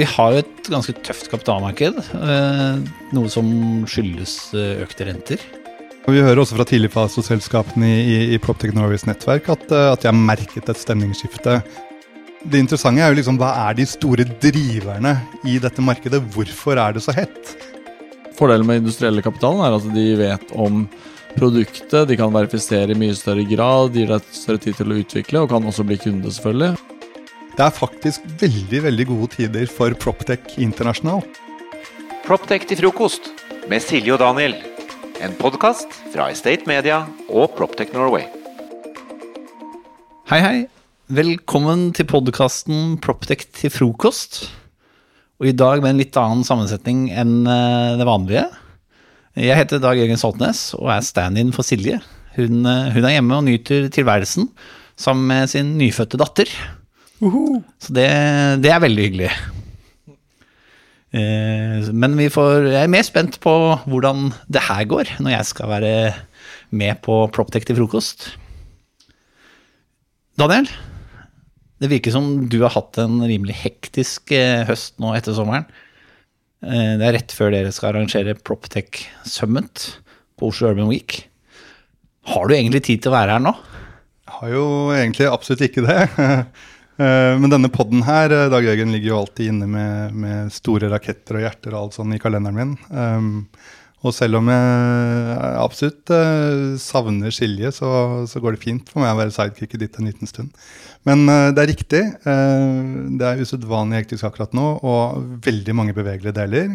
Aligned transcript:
Vi 0.00 0.06
har 0.08 0.32
jo 0.32 0.40
et 0.40 0.68
ganske 0.72 0.94
tøft 1.04 1.26
kapitalmarked, 1.28 1.98
eh, 2.16 2.78
noe 3.12 3.28
som 3.28 3.48
skyldes 3.84 4.36
eh, 4.56 4.78
økte 4.80 5.04
renter. 5.04 5.42
Og 6.06 6.14
vi 6.14 6.22
hører 6.24 6.40
også 6.40 6.56
fra 6.56 6.64
tidligfaseselskapene 6.70 7.90
i, 7.90 7.98
i, 8.00 8.14
i 8.32 8.38
Proptech 8.40 8.72
Norways 8.72 9.04
nettverk 9.04 9.50
at, 9.52 9.66
eh, 9.68 9.90
at 9.92 10.00
de 10.00 10.08
har 10.08 10.16
merket 10.16 10.72
et 10.72 10.80
stemningsskifte. 10.80 11.58
Det 12.40 12.62
interessante 12.62 13.04
er 13.04 13.12
jo 13.12 13.18
liksom 13.18 13.36
hva 13.42 13.50
er 13.66 13.76
de 13.76 13.84
store 13.90 14.24
driverne 14.40 15.18
i 15.44 15.58
dette 15.60 15.84
markedet? 15.84 16.22
Hvorfor 16.32 16.80
er 16.80 16.96
det 16.96 17.04
så 17.04 17.12
hett? 17.18 17.52
Fordelen 18.38 18.70
med 18.70 18.80
industrielle 18.80 19.20
kapitalen 19.26 19.60
er 19.66 19.76
at 19.76 19.90
de 19.92 20.06
vet 20.16 20.54
om 20.56 20.86
produktet, 21.36 22.08
de 22.08 22.16
kan 22.16 22.32
verifisere 22.32 22.96
i 22.96 23.02
mye 23.04 23.20
større 23.20 23.44
grad, 23.52 23.92
de 23.92 24.06
gir 24.06 24.14
deg 24.16 24.32
større 24.32 24.64
tid 24.64 24.80
til 24.80 24.94
å 24.94 25.02
utvikle, 25.04 25.44
og 25.44 25.52
kan 25.52 25.68
også 25.68 25.84
bli 25.84 26.00
kunde, 26.00 26.32
selvfølgelig. 26.32 26.79
Det 27.60 27.66
er 27.66 27.74
faktisk 27.76 28.22
veldig 28.40 28.78
veldig 28.86 29.04
gode 29.04 29.26
tider 29.34 29.66
for 29.68 29.92
Proptech 30.00 30.54
internasjonal. 30.64 31.18
Proptech 32.24 32.62
til 32.70 32.78
frokost 32.80 33.28
med 33.68 33.84
Silje 33.84 34.14
og 34.14 34.22
Daniel. 34.22 34.54
En 35.20 35.34
podkast 35.36 35.92
fra 36.14 36.30
Estate 36.32 36.64
Media 36.64 37.02
og 37.28 37.52
Proptech 37.58 37.92
Norway. 37.92 38.24
Hei, 40.32 40.40
hei. 40.40 40.54
Velkommen 41.12 41.90
til 41.92 42.08
podkasten 42.08 42.96
Proptech 43.04 43.44
til 43.60 43.76
frokost. 43.76 44.46
Og 45.36 45.52
i 45.52 45.56
dag 45.60 45.84
med 45.84 45.92
en 45.92 46.00
litt 46.00 46.16
annen 46.16 46.48
sammensetning 46.48 47.10
enn 47.12 47.44
eh, 47.44 48.00
det 48.00 48.08
vanlige. 48.08 48.48
Jeg 49.36 49.60
heter 49.60 49.84
Dag 49.84 50.00
Jørgen 50.00 50.24
Saltnes 50.24 50.70
og 50.80 50.94
er 50.96 51.04
stand-in 51.04 51.52
for 51.52 51.68
Silje. 51.68 52.00
Hun, 52.40 52.64
eh, 52.64 52.92
hun 52.96 53.04
er 53.04 53.18
hjemme 53.20 53.36
og 53.36 53.48
nyter 53.52 53.92
tilværelsen 53.92 54.48
sammen 54.96 55.28
med 55.28 55.52
sin 55.52 55.76
nyfødte 55.76 56.24
datter. 56.24 56.60
Så 57.20 57.92
det, 57.96 58.08
det, 58.64 58.70
er 58.72 58.82
veldig 58.82 59.06
hyggelig. 59.06 59.30
Eh, 61.10 61.88
men 61.92 62.16
vi 62.16 62.30
får, 62.32 62.70
jeg 62.70 62.86
er 62.86 62.92
mer 62.92 63.04
spent 63.06 63.40
på 63.44 63.54
hvordan 63.90 64.30
det 64.48 64.62
her 64.68 64.86
går, 64.88 65.16
når 65.20 65.34
jeg 65.34 65.48
skal 65.50 65.72
være 65.74 65.94
med 66.70 67.02
på 67.04 67.22
Proptech 67.34 67.66
til 67.68 67.76
frokost. 67.80 68.30
Daniel, 70.40 70.70
det 71.80 71.90
virker 71.92 72.14
som 72.14 72.48
du 72.48 72.60
har 72.62 72.72
hatt 72.76 72.98
en 73.02 73.20
rimelig 73.24 73.58
hektisk 73.62 74.32
eh, 74.36 74.64
høst 74.68 74.96
nå 75.02 75.12
etter 75.16 75.36
sommeren. 75.36 75.68
Eh, 76.64 76.96
det 77.00 77.06
er 77.06 77.16
rett 77.18 77.34
før 77.36 77.52
dere 77.52 77.72
skal 77.74 77.94
arrangere 77.94 78.36
Proptech 78.38 79.04
Summit 79.28 79.90
på 80.40 80.48
Oslo 80.52 80.72
Urban 80.72 80.88
Week. 80.92 81.22
Har 82.30 82.48
du 82.48 82.56
egentlig 82.56 82.84
tid 82.86 83.02
til 83.02 83.12
å 83.12 83.16
være 83.16 83.36
her 83.36 83.44
nå? 83.44 83.54
Jeg 84.28 84.36
har 84.38 84.52
jo 84.54 84.66
egentlig 84.94 85.28
absolutt 85.28 85.64
ikke 85.66 85.84
det. 85.88 86.00
Eh, 87.00 87.34
men 87.40 87.52
denne 87.52 87.70
poden 87.72 88.04
her, 88.04 88.32
Dag 88.52 88.66
Jørgen 88.66 88.92
ligger 88.92 89.14
jo 89.14 89.18
alltid 89.22 89.52
inne 89.54 89.68
med, 89.70 90.16
med, 90.20 90.52
store 90.52 90.90
raketter 90.92 91.38
og 91.38 91.46
hjerter 91.46 91.74
og 91.74 91.84
alt 91.84 91.96
sånn 91.96 92.16
i 92.16 92.20
kalenderen 92.20 92.58
min. 92.58 92.74
Um, 92.92 93.30
og 94.00 94.14
selv 94.16 94.38
om 94.38 94.48
jeg 94.48 95.38
absolutt 95.60 96.12
uh, 96.12 96.76
savner 96.80 97.32
Silje, 97.36 97.68
så, 97.76 97.90
så, 98.28 98.40
går 98.40 98.56
det 98.56 98.62
fint 98.62 98.88
for 98.88 99.04
meg 99.04 99.12
å 99.12 99.18
være 99.18 99.34
sidekick 99.34 99.76
ditt 99.80 99.98
en 100.00 100.08
liten 100.08 100.28
stund. 100.28 100.52
Men 101.08 101.24
det 101.24 101.62
er 101.62 101.68
riktig. 101.70 102.00
Det 102.20 103.24
er 103.24 103.38
usedvanlig 103.40 104.02
hektisk 104.02 104.26
akkurat 104.28 104.52
nå, 104.52 104.66
og 104.84 105.38
veldig 105.46 105.72
mange 105.78 105.94
bevegelige 105.96 106.36
deler. 106.36 106.66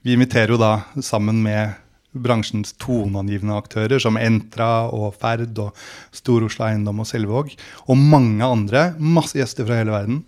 Vi 0.00 0.14
inviterer 0.16 0.54
jo 0.54 0.60
da 0.60 0.70
sammen 1.04 1.42
med 1.44 1.76
bransjens 2.16 2.74
toneangivende 2.80 3.58
aktører 3.58 4.00
som 4.02 4.18
Entra 4.20 4.88
og 4.94 5.12
Ferd 5.20 5.58
og 5.60 5.76
Stor-Oslo 6.16 6.66
Eiendom 6.68 7.04
og 7.04 7.08
Selvåg, 7.10 7.54
og 7.86 8.00
mange 8.00 8.44
andre, 8.46 8.90
masse 8.98 9.38
gjester 9.38 9.68
fra 9.68 9.82
hele 9.82 9.94
verden, 9.94 10.22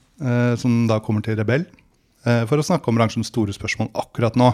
som 0.60 0.84
da 0.90 0.98
kommer 1.00 1.24
til 1.24 1.38
Rebell, 1.40 1.64
for 2.20 2.60
å 2.60 2.64
snakke 2.66 2.92
om 2.92 2.98
bransjens 3.00 3.30
store 3.32 3.54
spørsmål 3.56 3.88
akkurat 3.96 4.36
nå 4.36 4.50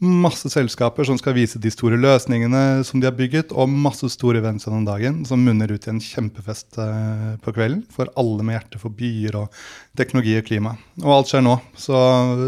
masse 0.00 0.48
selskaper 0.48 1.04
som 1.04 1.18
skal 1.20 1.34
vise 1.36 1.60
de 1.60 1.70
store 1.72 1.98
løsningene 2.00 2.80
som 2.88 3.00
de 3.00 3.08
har 3.08 3.16
bygget, 3.16 3.52
og 3.52 3.68
masse 3.68 4.08
store 4.14 4.40
events 4.40 4.64
gjennom 4.64 4.86
dagen 4.88 5.20
som 5.28 5.42
munner 5.44 5.70
ut 5.70 5.86
i 5.86 5.92
en 5.92 6.00
kjempefest 6.00 6.80
eh, 6.80 7.26
på 7.44 7.54
kvelden 7.56 7.84
for 7.92 8.10
alle 8.20 8.46
med 8.46 8.56
hjerte 8.56 8.80
for 8.80 8.96
byer 8.96 9.36
og 9.42 9.60
teknologi 10.00 10.38
og 10.40 10.48
klima. 10.48 10.74
Og 11.04 11.14
alt 11.18 11.32
skjer 11.32 11.44
nå, 11.44 11.58
så, 11.76 12.00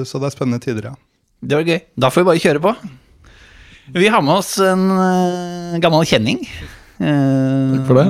så 0.08 0.22
det 0.22 0.30
er 0.30 0.36
spennende 0.36 0.64
tider, 0.64 0.92
ja. 0.92 0.96
Det 1.42 1.58
var 1.58 1.66
gøy. 1.66 1.80
Da 1.98 2.08
får 2.12 2.22
vi 2.22 2.30
bare 2.30 2.42
kjøre 2.42 2.62
på. 2.62 2.74
Vi 3.90 4.06
har 4.08 4.22
med 4.22 4.38
oss 4.38 4.54
en 4.62 4.84
uh, 4.94 5.78
gammel 5.82 6.06
kjenning. 6.06 6.38
Uh, 7.02 7.74
Takk 7.74 7.88
for 7.88 7.98
det. 7.98 8.04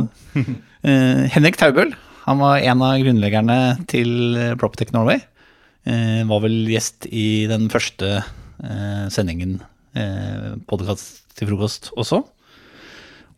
uh, 0.84 1.22
Henrik 1.34 1.56
Taubøl. 1.60 1.94
Han 2.27 2.43
var 2.43 2.60
en 2.60 2.84
av 2.84 3.00
grunnleggerne 3.00 3.56
til 3.91 4.37
Proptech 4.61 4.93
Norway. 4.94 5.19
var 6.28 6.43
vel 6.44 6.69
gjest 6.71 7.09
i 7.11 7.49
den 7.50 7.66
første 7.72 8.21
sendingen 9.11 9.56
uh, 9.99 10.55
podkast 10.71 11.25
til 11.34 11.50
frokost 11.50 11.91
også. 11.99 12.21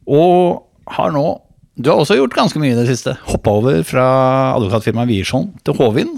Og 0.04 0.66
har 0.98 1.14
nå 1.14 1.24
Du 1.80 1.88
har 1.88 2.02
også 2.02 2.18
gjort 2.18 2.36
ganske 2.36 2.60
mye 2.60 2.74
i 2.74 2.76
det 2.76 2.90
siste. 2.90 3.16
Hoppa 3.24 3.56
over 3.56 3.80
fra 3.88 4.04
advokatfirmaet 4.58 5.08
Wiersholm 5.08 5.54
til 5.64 5.78
Håvin. 5.80 6.12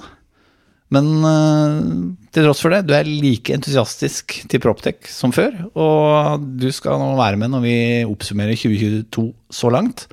Men 0.94 1.08
eh, 1.26 1.78
til 2.34 2.46
tross 2.46 2.62
for 2.62 2.74
det, 2.74 2.84
du 2.86 2.94
er 2.94 3.08
like 3.08 3.54
entusiastisk 3.54 4.36
til 4.50 4.62
Proptech 4.62 5.08
som 5.10 5.34
før. 5.34 5.54
Og 5.74 6.44
du 6.60 6.68
skal 6.74 7.00
nå 7.02 7.14
være 7.18 7.40
med 7.40 7.54
når 7.54 7.64
vi 7.64 7.76
oppsummerer 8.06 8.54
2022 8.58 9.26
så 9.50 9.72
langt. 9.74 10.06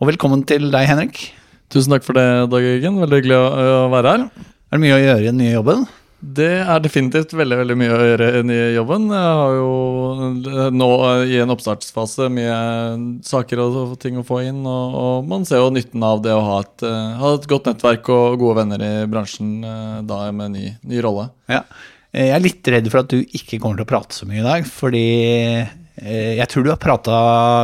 Og 0.00 0.08
velkommen 0.12 0.46
til 0.48 0.70
deg, 0.72 0.88
Henrik. 0.88 1.26
Tusen 1.72 1.92
takk 1.94 2.06
for 2.06 2.16
det, 2.16 2.26
Dag 2.52 2.64
Jørgen. 2.64 3.02
Veldig 3.02 3.20
hyggelig 3.20 3.36
å 3.36 3.92
være 3.92 4.14
her. 4.14 4.26
Er 4.70 4.78
det 4.78 4.82
mye 4.86 4.96
å 4.96 5.04
gjøre 5.04 5.22
i 5.22 5.28
den 5.28 5.40
nye 5.42 5.54
jobben? 5.58 5.84
Det 6.24 6.52
er 6.64 6.80
definitivt 6.80 7.34
veldig 7.36 7.58
veldig 7.60 7.74
mye 7.76 7.92
å 7.92 8.04
gjøre 8.08 8.28
i 8.40 8.58
jobben. 8.78 9.10
Jeg 9.12 9.34
har 9.40 9.56
jo 9.58 10.70
nå 10.72 10.88
i 11.28 11.36
en 11.42 11.52
oppstartsfase 11.52 12.30
mye 12.32 12.56
saker 13.26 13.60
og 13.60 13.96
ting 14.00 14.16
å 14.16 14.24
få 14.24 14.40
inn. 14.48 14.62
Og, 14.64 14.96
og 15.02 15.28
man 15.28 15.44
ser 15.44 15.60
jo 15.60 15.72
nytten 15.74 16.06
av 16.06 16.24
det 16.24 16.32
å 16.32 16.40
ha 16.46 16.58
et, 16.64 16.86
eh, 16.88 17.14
ha 17.20 17.34
et, 17.36 17.48
godt 17.50 17.68
nettverk 17.68 18.08
og 18.14 18.38
gode 18.40 18.62
venner 18.62 18.86
i 18.86 18.94
bransjen 19.10 19.58
eh, 19.68 20.00
da 20.08 20.24
med 20.32 20.56
ny, 20.56 20.66
ny 20.88 21.04
rolle. 21.04 21.28
Ja. 21.52 21.60
Jeg 22.14 22.30
er 22.30 22.44
litt 22.44 22.68
redd 22.70 22.88
for 22.92 23.02
at 23.02 23.10
du 23.10 23.20
ikke 23.20 23.58
kommer 23.58 23.80
til 23.80 23.88
å 23.88 23.90
prate 23.90 24.16
så 24.16 24.26
mye 24.30 24.40
i 24.40 24.46
dag, 24.46 24.68
fordi 24.70 25.06
Eh, 25.64 25.83
jeg 25.94 26.46
tror 26.50 26.64
du 26.66 26.70
har 26.72 26.78
prata 26.82 27.16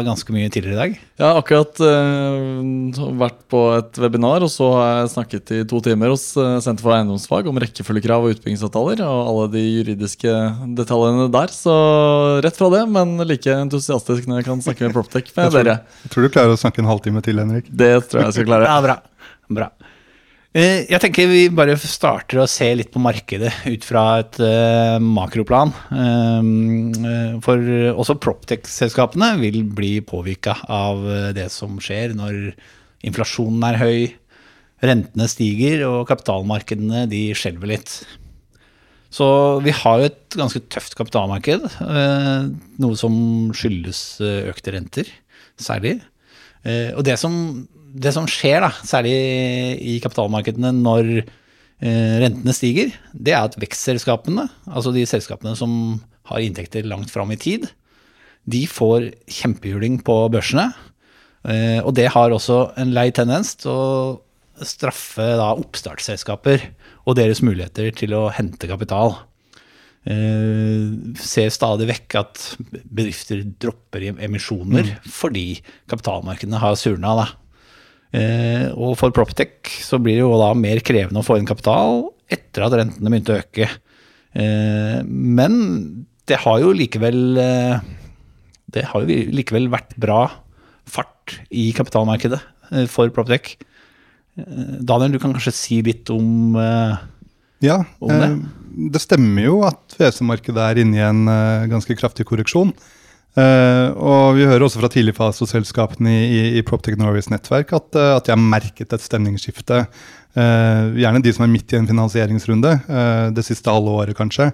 ganske 0.07 0.31
mye 0.31 0.51
tidligere 0.55 0.77
i 0.77 0.79
dag? 0.79 0.93
Jeg 1.19 1.25
har 1.27 1.41
akkurat 1.41 1.81
uh, 1.83 3.09
vært 3.19 3.41
på 3.51 3.63
et 3.75 3.99
webinar, 3.99 4.45
og 4.47 4.53
så 4.53 4.69
har 4.77 4.93
jeg 5.01 5.11
snakket 5.17 5.53
i 5.57 5.59
to 5.69 5.81
timer 5.83 6.13
hos 6.15 6.29
uh, 6.39 6.61
Senter 6.63 6.87
for 6.87 6.95
eiendomsfag 6.95 7.51
om 7.51 7.59
rekkefølgekrav 7.59 8.29
og 8.29 8.37
utbyggingsavtaler 8.37 9.03
og 9.03 9.33
alle 9.33 9.49
de 9.57 9.65
juridiske 9.65 10.37
detaljene 10.79 11.27
der. 11.35 11.51
Så 11.51 11.75
rett 12.47 12.61
fra 12.61 12.71
det, 12.77 12.85
men 12.95 13.19
like 13.27 13.59
entusiastisk 13.67 14.31
når 14.31 14.41
jeg 14.41 14.51
kan 14.53 14.63
snakke 14.63 14.87
med 14.87 14.95
Proptech 14.95 15.35
med 15.35 15.59
dere. 15.59 15.81
Jeg 16.07 16.15
tror 16.15 16.29
du 16.29 16.35
klarer 16.39 16.55
å 16.55 16.63
snakke 16.63 16.85
en 16.85 16.93
halvtime 16.93 17.27
til, 17.27 17.43
Henrik. 17.43 17.67
Det 17.67 17.97
tror 18.07 18.23
jeg 18.23 18.31
jeg 18.31 18.39
skal 18.39 18.53
klare. 18.53 18.71
Ja, 18.71 18.79
bra. 18.87 19.01
bra. 19.59 19.73
Eh, 20.51 20.83
jeg 20.91 20.99
tenker 20.99 21.29
vi 21.31 21.45
bare 21.55 21.77
starter 21.79 22.41
å 22.43 22.49
se 22.51 22.67
litt 22.75 22.89
på 22.91 22.99
markedet 23.03 23.53
ut 23.71 23.85
fra 23.87 24.03
et 24.19 24.39
uh, 24.43 24.97
makroplan. 24.99 25.71
Um, 25.95 27.39
for 27.45 27.63
også 27.95 28.17
Proptech-selskapene 28.19 29.37
vil 29.39 29.63
bli 29.63 29.93
påvirka 30.03 30.57
av 30.67 31.07
det 31.37 31.47
som 31.55 31.79
skjer 31.79 32.17
når 32.19 32.41
inflasjonen 33.07 33.69
er 33.71 33.79
høy, 33.79 34.01
rentene 34.83 35.31
stiger 35.31 35.87
og 35.87 36.09
kapitalmarkedene 36.11 37.07
de 37.13 37.29
skjelver 37.39 37.77
litt. 37.77 38.01
Så 39.15 39.27
vi 39.63 39.71
har 39.75 40.03
jo 40.03 40.11
et 40.11 40.39
ganske 40.39 40.67
tøft 40.67 40.99
kapitalmarked, 40.99 41.71
uh, 41.79 42.51
noe 42.83 42.99
som 42.99 43.15
skyldes 43.55 44.19
økte 44.51 44.75
renter, 44.75 45.19
særlig. 45.63 46.01
Uh, 46.67 46.91
og 46.97 47.07
det 47.07 47.21
som 47.23 47.39
det 47.91 48.13
som 48.15 48.29
skjer, 48.31 48.61
da, 48.65 48.71
særlig 48.87 49.15
i 49.83 49.99
kapitalmarkedene 50.03 50.73
når 50.77 51.11
eh, 51.21 52.15
rentene 52.23 52.55
stiger, 52.55 52.93
det 53.13 53.35
er 53.35 53.49
at 53.49 53.59
vekstselskapene, 53.61 54.47
altså 54.71 54.95
de 54.95 55.07
selskapene 55.09 55.57
som 55.59 55.73
har 56.31 56.45
inntekter 56.45 56.87
langt 56.87 57.11
fram 57.13 57.33
i 57.35 57.41
tid, 57.41 57.67
de 58.51 58.65
får 58.71 59.11
kjempehjuling 59.31 60.01
på 60.07 60.17
børsene. 60.33 60.71
Eh, 61.49 61.81
og 61.81 61.95
det 61.97 62.11
har 62.15 62.33
også 62.35 62.71
en 62.81 62.95
lei 62.97 63.09
tendens 63.17 63.55
til 63.61 63.73
å 63.73 64.67
straffe 64.67 65.25
da, 65.41 65.51
oppstartsselskaper 65.57 66.69
og 67.09 67.17
deres 67.19 67.41
muligheter 67.45 67.91
til 67.97 68.15
å 68.17 68.29
hente 68.35 68.69
kapital. 68.71 69.17
Uh, 70.01 71.13
ser 71.21 71.51
stadig 71.53 71.85
vekk 71.91 72.15
at 72.17 72.39
bedrifter 72.89 73.43
dropper 73.61 74.07
emisjoner 74.25 74.87
mm. 74.87 75.09
fordi 75.13 75.59
kapitalmarkedene 75.93 76.61
har 76.63 76.79
surna. 76.81 77.13
Da. 77.19 77.27
Eh, 78.11 78.67
og 78.75 78.97
for 78.99 79.15
Proptech 79.15 79.71
så 79.85 80.01
blir 80.03 80.19
det 80.19 80.25
jo 80.25 80.35
da 80.41 80.51
mer 80.59 80.83
krevende 80.83 81.23
å 81.23 81.27
få 81.27 81.37
inn 81.39 81.47
kapital 81.49 82.09
etter 82.31 82.67
at 82.67 82.75
rentene 82.81 83.13
begynte 83.13 83.37
å 83.37 83.41
øke. 83.43 83.69
Eh, 84.35 84.99
men 85.07 85.57
det 86.31 86.41
har 86.45 86.61
jo 86.63 86.71
likevel 86.75 87.39
eh, 87.43 87.81
Det 88.71 88.85
har 88.87 89.03
jo 89.03 89.19
likevel 89.35 89.67
vært 89.71 89.97
bra 89.99 90.25
fart 90.91 91.41
i 91.51 91.71
kapitalmarkedet 91.75 92.39
for 92.91 93.11
Proptech. 93.15 93.57
Daniel, 94.39 95.17
du 95.17 95.19
kan 95.23 95.35
kanskje 95.35 95.55
si 95.55 95.81
litt 95.83 96.11
om 96.15 96.55
Ja, 97.63 97.81
om 97.99 98.11
det? 98.15 98.29
det 98.95 99.03
stemmer 99.03 99.43
jo 99.43 99.57
at 99.67 99.97
VC-markedet 99.99 100.63
er 100.63 100.81
inne 100.83 100.99
i 100.99 101.03
en 101.03 101.27
ganske 101.71 101.95
kraftig 101.99 102.27
korreksjon. 102.31 102.71
Eh, 103.39 103.89
og 103.95 104.35
vi 104.35 104.47
hører 104.49 104.65
også 104.67 104.81
fra 104.81 104.91
tidligfaseselskapene 104.91 106.11
i, 106.11 106.23
i, 106.27 106.41
i 106.59 106.65
Proptech 106.67 106.99
Norways 106.99 107.31
nettverk 107.31 107.71
at, 107.77 107.95
eh, 107.95 108.15
at 108.17 108.27
de 108.27 108.35
har 108.35 108.43
merket 108.43 108.97
et 108.97 109.05
stemningsskifte. 109.05 109.85
Uh, 110.31 110.95
gjerne 110.95 111.19
de 111.25 111.33
som 111.35 111.43
er 111.43 111.51
midt 111.51 111.73
i 111.75 111.79
en 111.81 111.89
finansieringsrunde, 111.89 112.71
uh, 112.87 113.33
det 113.35 113.43
siste 113.43 113.73
halve 113.73 113.97
året 113.99 114.15
kanskje. 114.19 114.53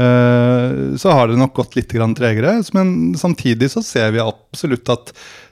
Så 0.00 1.12
har 1.12 1.26
det 1.28 1.36
nok 1.36 1.50
gått 1.58 1.74
litt 1.76 1.90
tregere, 1.90 2.52
men 2.72 3.16
samtidig 3.18 3.66
så 3.72 3.82
ser 3.84 4.14
vi 4.14 4.22
absolutt 4.22 4.88
at 4.88 5.10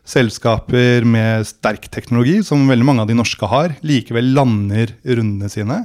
selskaper 0.08 1.04
med 1.04 1.44
sterk 1.44 1.90
teknologi, 1.92 2.38
som 2.46 2.62
veldig 2.70 2.86
mange 2.86 3.02
av 3.02 3.10
de 3.10 3.18
norske 3.18 3.44
har, 3.50 3.74
likevel 3.82 4.30
lander 4.38 4.94
rundene 5.04 5.50
sine. 5.52 5.82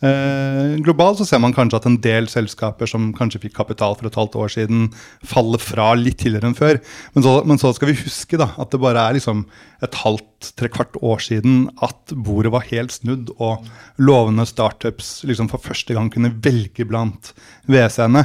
Eh, 0.00 0.78
globalt 0.80 1.18
så 1.20 1.26
ser 1.28 1.42
man 1.44 1.52
kanskje 1.52 1.76
at 1.76 1.86
en 1.88 1.98
del 2.00 2.28
selskaper 2.32 2.88
som 2.88 3.10
kanskje 3.16 3.42
fikk 3.42 3.58
kapital 3.58 3.92
for 3.98 4.08
et 4.08 4.16
halvt 4.16 4.38
år 4.40 4.52
siden, 4.54 4.86
faller 5.28 5.60
fra 5.60 5.90
litt 5.98 6.22
tidligere 6.22 6.48
enn 6.48 6.56
før. 6.56 6.80
Men 7.14 7.26
så, 7.26 7.34
men 7.44 7.60
så 7.60 7.74
skal 7.76 7.92
vi 7.92 7.98
huske 8.00 8.40
da, 8.40 8.48
at 8.56 8.72
det 8.72 8.80
bare 8.80 9.04
er 9.04 9.18
liksom 9.18 9.44
et 9.84 10.00
halvt, 10.00 10.52
trekvart 10.56 10.96
år 11.04 11.20
siden 11.20 11.66
at 11.84 12.14
bordet 12.16 12.52
var 12.54 12.64
helt 12.70 12.94
snudd, 12.96 13.34
og 13.36 13.66
lovende 14.00 14.48
startups 14.48 15.18
liksom 15.28 15.50
for 15.52 15.60
første 15.60 15.96
gang 15.96 16.08
kunne 16.12 16.32
velge 16.44 16.88
blant 16.88 17.34
WC-ene. 17.68 18.24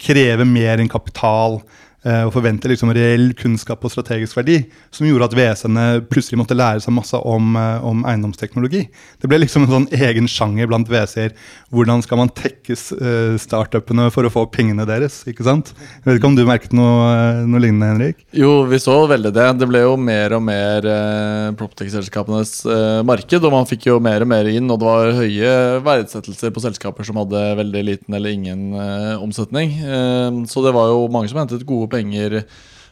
Kreve 0.00 0.44
mer 0.48 0.82
enn 0.82 0.92
kapital 0.92 1.62
og 2.00 2.32
forvente 2.32 2.68
liksom 2.70 2.92
reell 2.96 3.34
kunnskap 3.36 3.82
og 3.84 3.92
strategisk 3.92 4.38
verdi, 4.38 4.62
som 4.94 5.04
gjorde 5.08 5.26
at 5.28 5.34
VS-ene 5.36 5.86
plutselig 6.08 6.38
måtte 6.40 6.56
lære 6.56 6.80
seg 6.80 6.94
masse 6.96 7.18
om, 7.18 7.56
eh, 7.56 7.84
om 7.86 8.04
eiendomsteknologi. 8.08 8.86
Det 9.20 9.28
ble 9.30 9.40
liksom 9.42 9.66
en 9.66 9.74
sånn 9.74 9.88
egen 9.92 10.28
sjanger 10.30 10.68
blant 10.70 10.88
WC-er. 10.90 11.34
Hvordan 11.72 12.02
skal 12.04 12.20
man 12.22 12.32
tekkes 12.34 12.84
eh, 12.96 13.36
startupene 13.40 14.08
for 14.14 14.26
å 14.26 14.32
få 14.32 14.46
pengene 14.52 14.86
deres? 14.88 15.20
ikke 15.30 15.46
sant? 15.46 15.72
Jeg 15.76 16.06
vet 16.06 16.20
ikke 16.20 16.30
om 16.30 16.38
du 16.38 16.44
merket 16.48 16.74
noe, 16.76 17.10
eh, 17.10 17.42
noe 17.46 17.62
lignende, 17.62 17.90
Henrik? 17.92 18.24
Jo, 18.36 18.64
vi 18.70 18.80
så 18.82 18.96
veldig 19.10 19.32
det. 19.36 19.48
Det 19.60 19.68
ble 19.70 19.84
jo 19.84 19.96
mer 20.00 20.36
og 20.36 20.44
mer 20.46 20.88
eh, 20.88 21.50
Proptech-selskapenes 21.60 22.54
eh, 22.66 23.02
marked, 23.06 23.44
og 23.44 23.54
man 23.54 23.68
fikk 23.68 23.90
jo 23.90 23.98
mer 24.02 24.24
og 24.24 24.32
mer 24.32 24.50
inn, 24.50 24.70
og 24.70 24.80
det 24.80 24.88
var 24.88 25.12
høye 25.20 25.54
verdsettelser 25.86 26.54
på 26.54 26.64
selskaper 26.64 27.06
som 27.06 27.20
hadde 27.20 27.44
veldig 27.60 27.84
liten 27.86 28.16
eller 28.16 28.34
ingen 28.36 28.74
eh, 28.74 29.14
omsetning. 29.20 29.76
Eh, 29.80 30.40
så 30.50 30.64
det 30.64 30.74
var 30.76 30.92
jo 30.92 31.06
mange 31.12 31.30
som 31.32 31.42
hentet 31.42 31.66
gode 31.68 31.89
penger, 31.92 32.42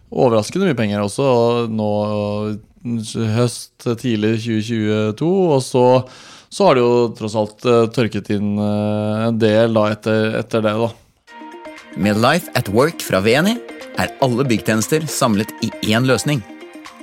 overraskende 0.09 0.71
mye 0.71 0.79
penger 0.79 1.05
også, 1.05 1.29
nå 1.71 1.93
høst, 3.35 3.89
tidlig 4.01 4.37
2022, 4.45 5.31
og 5.55 5.63
så 5.65 5.87
så 6.49 6.65
har 6.67 6.79
det 6.79 6.85
jo 6.85 7.09
tross 7.17 7.37
alt 7.37 7.67
eh, 7.69 7.87
tørket 7.93 8.31
inn 8.33 8.57
eh, 8.57 9.27
en 9.29 9.41
del 9.41 9.77
da 9.77 9.89
etter, 9.93 10.39
etter 10.41 10.65
det, 10.65 10.75
da. 10.81 10.91
Med 11.99 12.21
Life 12.23 12.53
at 12.57 12.71
Work 12.73 13.03
fra 13.05 13.21
VNI 13.25 13.57
er 13.99 14.15
alle 14.25 14.47
byggtjenester 14.49 15.05
samlet 15.11 15.53
i 15.65 15.71
én 15.93 16.09
løsning. 16.09 16.41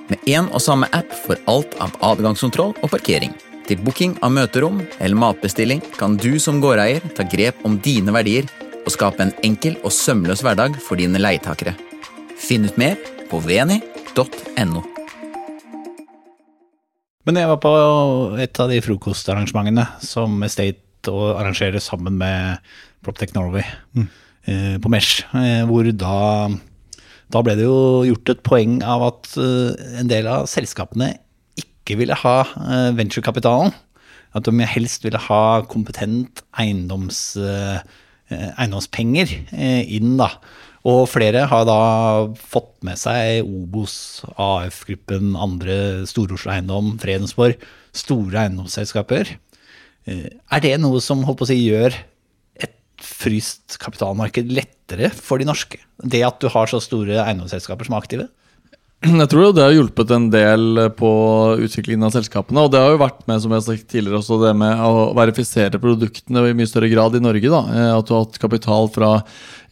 Med 0.09 0.29
én 0.29 0.49
og 0.53 0.61
samme 0.63 0.89
app 0.97 1.13
for 1.25 1.39
alt 1.51 1.75
av 1.83 1.93
adgangskontroll 2.13 2.75
og 2.81 2.91
parkering. 2.93 3.33
Til 3.65 3.81
booking 3.81 4.13
av 4.25 4.33
møterom 4.33 4.83
eller 4.99 5.17
matbestilling 5.17 5.81
kan 5.97 6.17
du 6.21 6.35
som 6.41 6.61
gårdeier 6.61 7.05
ta 7.17 7.25
grep 7.29 7.65
om 7.65 7.79
dine 7.81 8.13
verdier 8.13 8.49
og 8.85 8.93
skape 8.93 9.25
en 9.25 9.33
enkel 9.45 9.77
og 9.81 9.93
sømløs 9.93 10.45
hverdag 10.45 10.77
for 10.85 11.01
dine 11.01 11.21
leietakere. 11.21 11.73
Finn 12.45 12.67
ut 12.67 12.75
mer 12.77 12.99
på 13.25 13.39
veni.no. 13.41 14.81
Men 17.25 17.39
jeg 17.39 17.49
var 17.49 17.57
på 17.63 17.71
et 18.37 18.59
av 18.61 18.69
de 18.69 18.77
frokostarrangementene 18.85 19.85
som 20.05 20.35
Estate 20.45 21.09
og 21.09 21.39
arrangerer 21.39 21.81
sammen 21.81 22.19
med 22.19 22.61
Proptech 23.05 23.33
Norway 23.33 23.65
eh, 23.97 24.75
på 24.77 24.91
Mesh, 24.93 25.23
eh, 25.33 25.63
hvor 25.65 25.89
da 25.89 26.51
da 27.33 27.41
ble 27.41 27.55
det 27.57 27.65
jo 27.65 28.05
gjort 28.05 28.29
et 28.35 28.43
poeng 28.45 28.75
av 28.85 29.07
at 29.07 29.31
eh, 29.41 29.97
en 30.03 30.11
del 30.11 30.29
av 30.29 30.45
selskapene 30.49 31.15
ikke 31.57 31.97
ville 31.97 32.17
ha 32.21 32.35
venturekapitalen. 32.93 33.73
At 34.37 34.45
de 34.45 34.69
helst 34.69 35.05
ville 35.05 35.21
ha 35.29 35.41
kompetent 35.71 36.43
eiendoms, 36.59 37.37
eiendomspenger 38.27 39.31
inn, 39.55 40.17
da. 40.19 40.29
Og 40.85 41.07
flere 41.09 41.47
har 41.49 41.63
da 41.65 41.79
fått 42.37 42.75
med 42.85 42.99
seg 43.01 43.47
Obos, 43.47 44.21
AF-gruppen, 44.37 45.33
andre 45.33 46.05
Stor-Oslo 46.05 46.53
Eiendom, 46.53 46.91
Fredensborg. 47.01 47.57
Store 47.95 48.43
eiendomsselskaper. 48.43 49.31
Eh, 50.05 50.27
Er 50.51 50.61
det 50.61 50.75
noe 50.83 51.01
som 51.01 51.23
holdt 51.25 51.41
på 51.41 51.47
å 51.47 51.49
si, 51.49 51.57
gjør 51.65 51.95
et 52.61 52.75
fryst 53.01 53.79
kapitalmarked 53.81 54.51
lettere 54.53 55.09
for 55.09 55.41
de 55.41 55.49
norske? 55.49 55.81
Det 56.03 56.21
at 56.27 56.37
du 56.43 56.51
har 56.53 56.69
så 56.69 56.81
store 56.83 57.17
eiendomsselskaper 57.23 57.87
som 57.87 57.97
er 57.97 58.05
aktive? 58.05 58.27
Jeg 59.21 59.29
tror 59.29 59.51
det 59.53 59.61
har 59.61 59.73
hjulpet 59.75 60.11
en 60.15 60.27
del 60.33 60.79
på 60.97 61.09
utviklingen 61.61 62.07
av 62.07 62.13
selskapene. 62.15 62.63
Og 62.65 62.71
det 62.73 62.81
har 62.81 62.93
jo 62.93 63.01
vært 63.01 63.25
med 63.29 63.41
som 63.43 63.53
jeg 63.53 63.61
har 63.61 63.65
sagt 63.67 63.89
tidligere 63.91 64.21
også, 64.21 64.39
det 64.41 64.53
med 64.57 64.81
å 64.81 65.09
verifisere 65.17 65.81
produktene 65.81 66.45
i 66.49 66.55
mye 66.57 66.69
større 66.69 66.89
grad 66.89 67.17
i 67.17 67.21
Norge. 67.23 67.51
da, 67.51 67.61
Eh, 67.75 67.91
At 67.97 68.07
du 68.07 68.15
har 68.15 68.25
hatt 68.25 68.39
kapital 68.41 68.89
fra 68.89 69.11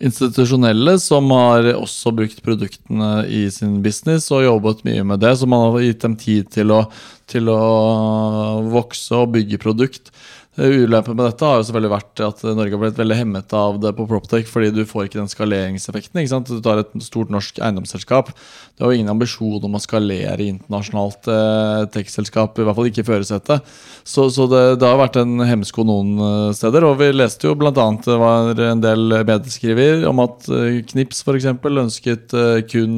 institusjonelle 0.04 1.00
som 1.00 1.30
har 1.32 1.64
også 1.74 2.14
brukt 2.16 2.44
produktene 2.44 3.26
i 3.26 3.50
sin 3.50 3.82
business 3.82 4.30
og 4.32 4.44
jobbet 4.46 4.84
mye 4.86 5.04
med 5.04 5.20
det. 5.24 5.34
Så 5.40 5.48
man 5.48 5.72
har 5.72 5.80
gitt 5.82 6.02
dem 6.02 6.16
tid 6.16 6.52
til 6.52 6.72
å, 6.72 6.84
til 7.28 7.50
å 7.50 8.70
vokse 8.70 9.16
og 9.16 9.34
bygge 9.34 9.62
produkt. 9.62 10.12
Eh, 10.56 10.84
Ulempen 10.86 11.16
med 11.18 11.26
dette 11.26 11.48
har 11.48 11.58
jo 11.58 11.66
selvfølgelig 11.66 11.90
vært 11.96 12.22
at 12.28 12.42
Norge 12.46 12.76
har 12.76 12.82
blitt 12.84 13.00
veldig 13.00 13.16
hemmet 13.18 13.54
av 13.58 13.80
det 13.82 13.90
på 13.98 14.06
Proptech, 14.10 14.46
fordi 14.46 14.70
du 14.76 14.84
får 14.86 15.08
ikke 15.08 15.18
den 15.18 15.32
skaleringseffekten. 15.32 16.20
ikke 16.22 16.30
sant? 16.30 16.52
Du 16.52 16.62
tar 16.62 16.82
et 16.84 16.92
stort 17.02 17.32
norsk 17.34 17.58
eiendomsselskap. 17.58 18.30
Det 18.30 18.84
har 18.86 18.92
jo 18.94 19.00
ingen 19.00 19.10
ambisjon 19.10 19.66
om 19.66 19.80
å 19.80 19.82
skalere 19.82 20.46
internasjonalt 20.46 21.30
eh, 21.34 21.86
tech-selskap, 21.96 22.60
i 22.60 22.68
hvert 22.68 22.78
fall 22.78 22.90
ikke 22.92 23.02
i 23.02 23.08
førersetet. 23.08 23.72
Så, 24.06 24.28
så 24.36 24.46
det, 24.52 24.62
det 24.84 24.92
har 24.92 25.00
vært 25.02 25.18
en 25.24 25.42
hemsko 25.42 25.88
noen 25.90 26.22
eh, 26.22 26.52
steder. 26.58 26.86
Og 26.86 27.00
vi 27.02 27.10
leste 27.16 27.50
jo 27.50 27.56
bl.a. 27.58 27.74
det 27.74 28.20
var 28.22 28.54
en 28.68 28.84
del 28.84 29.18
medieskriver 29.26 30.06
om 30.12 30.22
at 30.22 30.46
eh, 30.54 30.84
Knips 30.92 31.24
f.eks. 31.26 31.50
ønsket 31.50 32.38
kun 32.70 32.94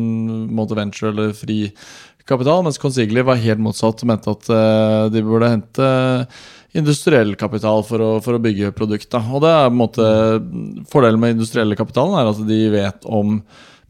måte 0.52 0.76
venture 0.76 1.14
eller 1.14 1.32
fri 1.38 1.70
kapital, 2.28 2.66
mens 2.66 2.82
Consigli 2.82 3.24
var 3.24 3.40
helt 3.40 3.62
motsatt 3.62 4.02
og 4.02 4.10
mente 4.10 4.34
at 4.34 4.48
de 5.14 5.22
burde 5.24 5.50
hente 5.52 5.90
industriell 6.76 7.36
kapital 7.40 7.86
for 7.88 8.04
å, 8.04 8.10
for 8.24 8.38
å 8.38 8.42
bygge 8.44 8.74
produkt. 8.76 9.16
Og 9.16 9.40
det 9.44 9.52
er 9.52 9.70
på 9.70 9.72
en 9.72 9.80
måte 9.80 10.10
Fordelen 10.92 11.22
med 11.22 11.38
industrielle 11.38 11.78
kapitalen 11.80 12.18
er 12.20 12.32
at 12.32 12.42
de 12.48 12.60
vet 12.74 13.08
om 13.08 13.40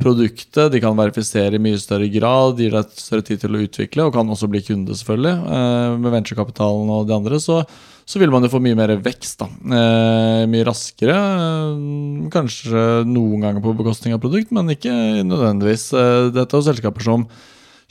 produktet, 0.01 0.73
de 0.73 0.81
kan 0.83 0.95
verifisere 0.97 1.55
i 1.55 1.61
mye 1.61 1.79
større 1.79 2.09
grad, 2.11 2.59
gir 2.59 2.73
deg 2.75 2.95
større 2.99 3.23
tid 3.23 3.39
til 3.45 3.55
å 3.55 3.61
utvikle, 3.63 4.07
og 4.07 4.15
kan 4.15 4.27
også 4.31 4.49
bli 4.51 4.59
kunde, 4.65 4.95
selvfølgelig. 4.97 5.35
Eh, 5.55 5.91
med 6.03 6.15
venturekapitalen 6.17 6.91
og 6.91 7.05
de 7.07 7.15
andre, 7.15 7.39
så, 7.39 7.61
så 8.03 8.19
vil 8.19 8.33
man 8.33 8.43
jo 8.43 8.51
få 8.51 8.59
mye 8.63 8.75
mer 8.75 8.91
vekst. 9.05 9.39
da. 9.39 9.47
Eh, 9.47 10.41
mye 10.51 10.67
raskere. 10.67 11.15
eh, 11.15 12.27
Kanskje 12.33 13.05
noen 13.07 13.45
ganger 13.47 13.63
på 13.63 13.75
bekostning 13.79 14.17
av 14.17 14.23
produkt, 14.23 14.51
men 14.55 14.73
ikke 14.75 14.91
nødvendigvis. 15.23 15.87
Dette 16.35 16.49
er 16.49 16.59
jo 16.59 16.67
selskaper 16.67 17.07
som 17.07 17.27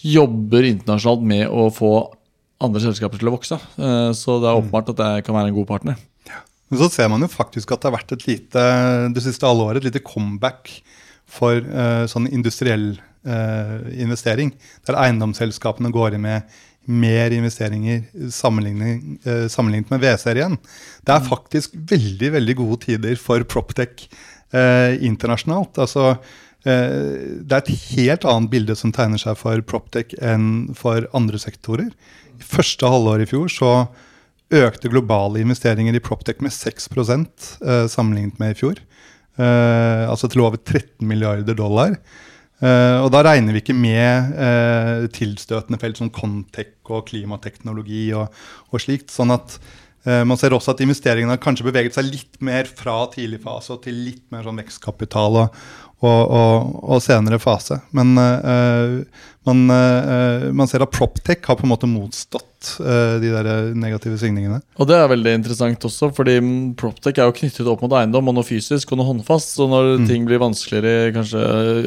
jobber 0.04 0.68
internasjonalt 0.68 1.24
med 1.24 1.48
å 1.48 1.70
få 1.72 1.94
andre 2.62 2.82
selskaper 2.82 3.20
til 3.20 3.30
å 3.30 3.36
vokse. 3.36 3.58
Eh, 3.78 4.10
Så 4.14 4.38
det 4.42 4.50
er 4.50 4.58
åpenbart 4.58 4.92
at 4.94 5.00
det 5.00 5.24
kan 5.26 5.34
være 5.34 5.50
en 5.50 5.58
god 5.58 5.70
partner. 5.70 5.96
Men 6.70 6.80
så 6.80 6.90
ser 6.90 7.10
man 7.12 7.22
jo 7.22 7.28
faktisk 7.30 7.72
at 7.72 7.82
det 7.82 7.90
har 7.90 7.98
vært 7.98 8.14
et 8.16 8.26
lite, 8.26 8.62
det 9.14 9.22
siste 9.22 9.46
halvåret 9.46 9.82
et 9.82 9.90
lite 9.90 10.04
comeback 10.04 10.70
for 11.30 11.60
uh, 11.60 12.04
sånn 12.10 12.28
industriell 12.32 12.94
uh, 13.26 13.80
investering. 13.94 14.52
Der 14.88 14.98
eiendomsselskapene 15.04 15.92
går 15.94 16.16
inn 16.16 16.24
med 16.24 16.56
mer 16.84 17.32
investeringer 17.32 18.02
sammenlignet, 18.32 19.04
uh, 19.24 19.46
sammenlignet 19.52 19.92
med 19.92 20.04
igjen. 20.04 20.58
Det 21.04 21.14
er 21.14 21.28
faktisk 21.28 21.76
veldig 21.94 22.32
veldig 22.38 22.56
gode 22.60 22.80
tider 22.88 23.20
for 23.20 23.44
Proptech 23.44 24.08
internasjonalt. 24.54 25.80
Altså, 25.82 26.12
det 26.64 27.52
er 27.52 27.60
et 27.60 27.72
helt 27.94 28.24
annet 28.24 28.50
bilde 28.52 28.74
som 28.78 28.92
tegner 28.94 29.20
seg 29.20 29.36
for 29.36 29.60
Proptech 29.68 30.14
enn 30.24 30.70
for 30.78 31.04
andre 31.16 31.40
sektorer. 31.42 31.90
I 32.40 32.46
første 32.46 32.88
halvår 32.88 33.24
i 33.24 33.28
fjor 33.28 33.52
så 33.52 33.72
økte 34.54 34.90
globale 34.92 35.42
investeringer 35.42 35.96
i 35.96 36.02
Proptech 36.02 36.42
med 36.44 36.52
6 36.54 36.88
eh, 36.90 37.86
sammenlignet 37.90 38.38
med 38.38 38.54
i 38.54 38.58
fjor. 38.58 38.80
Eh, 39.36 40.04
altså 40.08 40.28
til 40.30 40.44
over 40.44 40.56
13 40.56 41.06
milliarder 41.06 41.54
dollar. 41.54 41.96
Eh, 42.60 42.98
og 43.02 43.10
da 43.12 43.24
regner 43.26 43.52
vi 43.52 43.62
ikke 43.64 43.76
med 43.76 44.34
eh, 44.38 45.06
tilstøtende 45.12 45.80
felt 45.80 45.98
som 45.98 46.10
Contech 46.10 46.76
og 46.88 47.08
klimateknologi 47.08 48.12
og, 48.14 48.28
og 48.70 48.84
slikt. 48.84 49.10
Sånn 49.14 49.34
at 49.34 49.58
Eh, 49.58 49.93
man 50.04 50.36
ser 50.36 50.52
også 50.52 50.74
at 50.74 50.82
investeringene 50.84 51.32
har 51.32 51.40
kanskje 51.40 51.64
beveget 51.64 51.94
seg 51.96 52.10
litt 52.10 52.34
mer 52.44 52.68
fra 52.68 52.98
tidlig 53.08 53.38
fase 53.40 53.72
og 53.72 53.86
til 53.86 53.96
litt 54.04 54.26
mer 54.34 54.44
sånn 54.44 54.58
vekstkapital 54.60 55.38
og, 55.40 55.62
og, 56.04 56.22
og, 56.28 56.74
og 56.94 57.02
senere 57.02 57.38
fase. 57.40 57.78
Men 57.96 58.12
uh, 58.18 58.98
man, 59.48 59.62
uh, 59.70 60.50
man, 60.56 60.68
ser 60.70 60.84
at 60.84 60.92
Proptech 60.92 61.44
har 61.48 61.58
på 61.58 61.66
en 61.66 61.72
måte 61.72 61.88
motstått 61.88 62.74
uh, 62.80 63.16
de 63.22 63.32
der 63.32 63.48
negative 63.78 64.18
svingningene. 64.20 64.60
Og 64.80 64.88
det 64.88 64.98
er 64.98 65.10
veldig 65.12 65.34
interessant 65.40 65.88
også, 65.88 66.10
fordi 66.16 66.36
Proptech 66.80 67.20
er 67.20 67.28
jo 67.28 67.36
knyttet 67.40 67.70
opp 67.70 67.84
mot 67.84 67.96
eiendom 67.98 68.30
og 68.30 68.38
noe 68.38 68.48
fysisk 68.48 68.92
og 68.92 69.00
noe 69.00 69.10
håndfast. 69.12 69.56
Så 69.58 69.68
når 69.70 69.94
mm. 70.04 70.06
ting 70.10 70.28
blir 70.28 70.42
vanskeligere 70.42 71.10
i 71.10 71.16
kanskje 71.16 71.42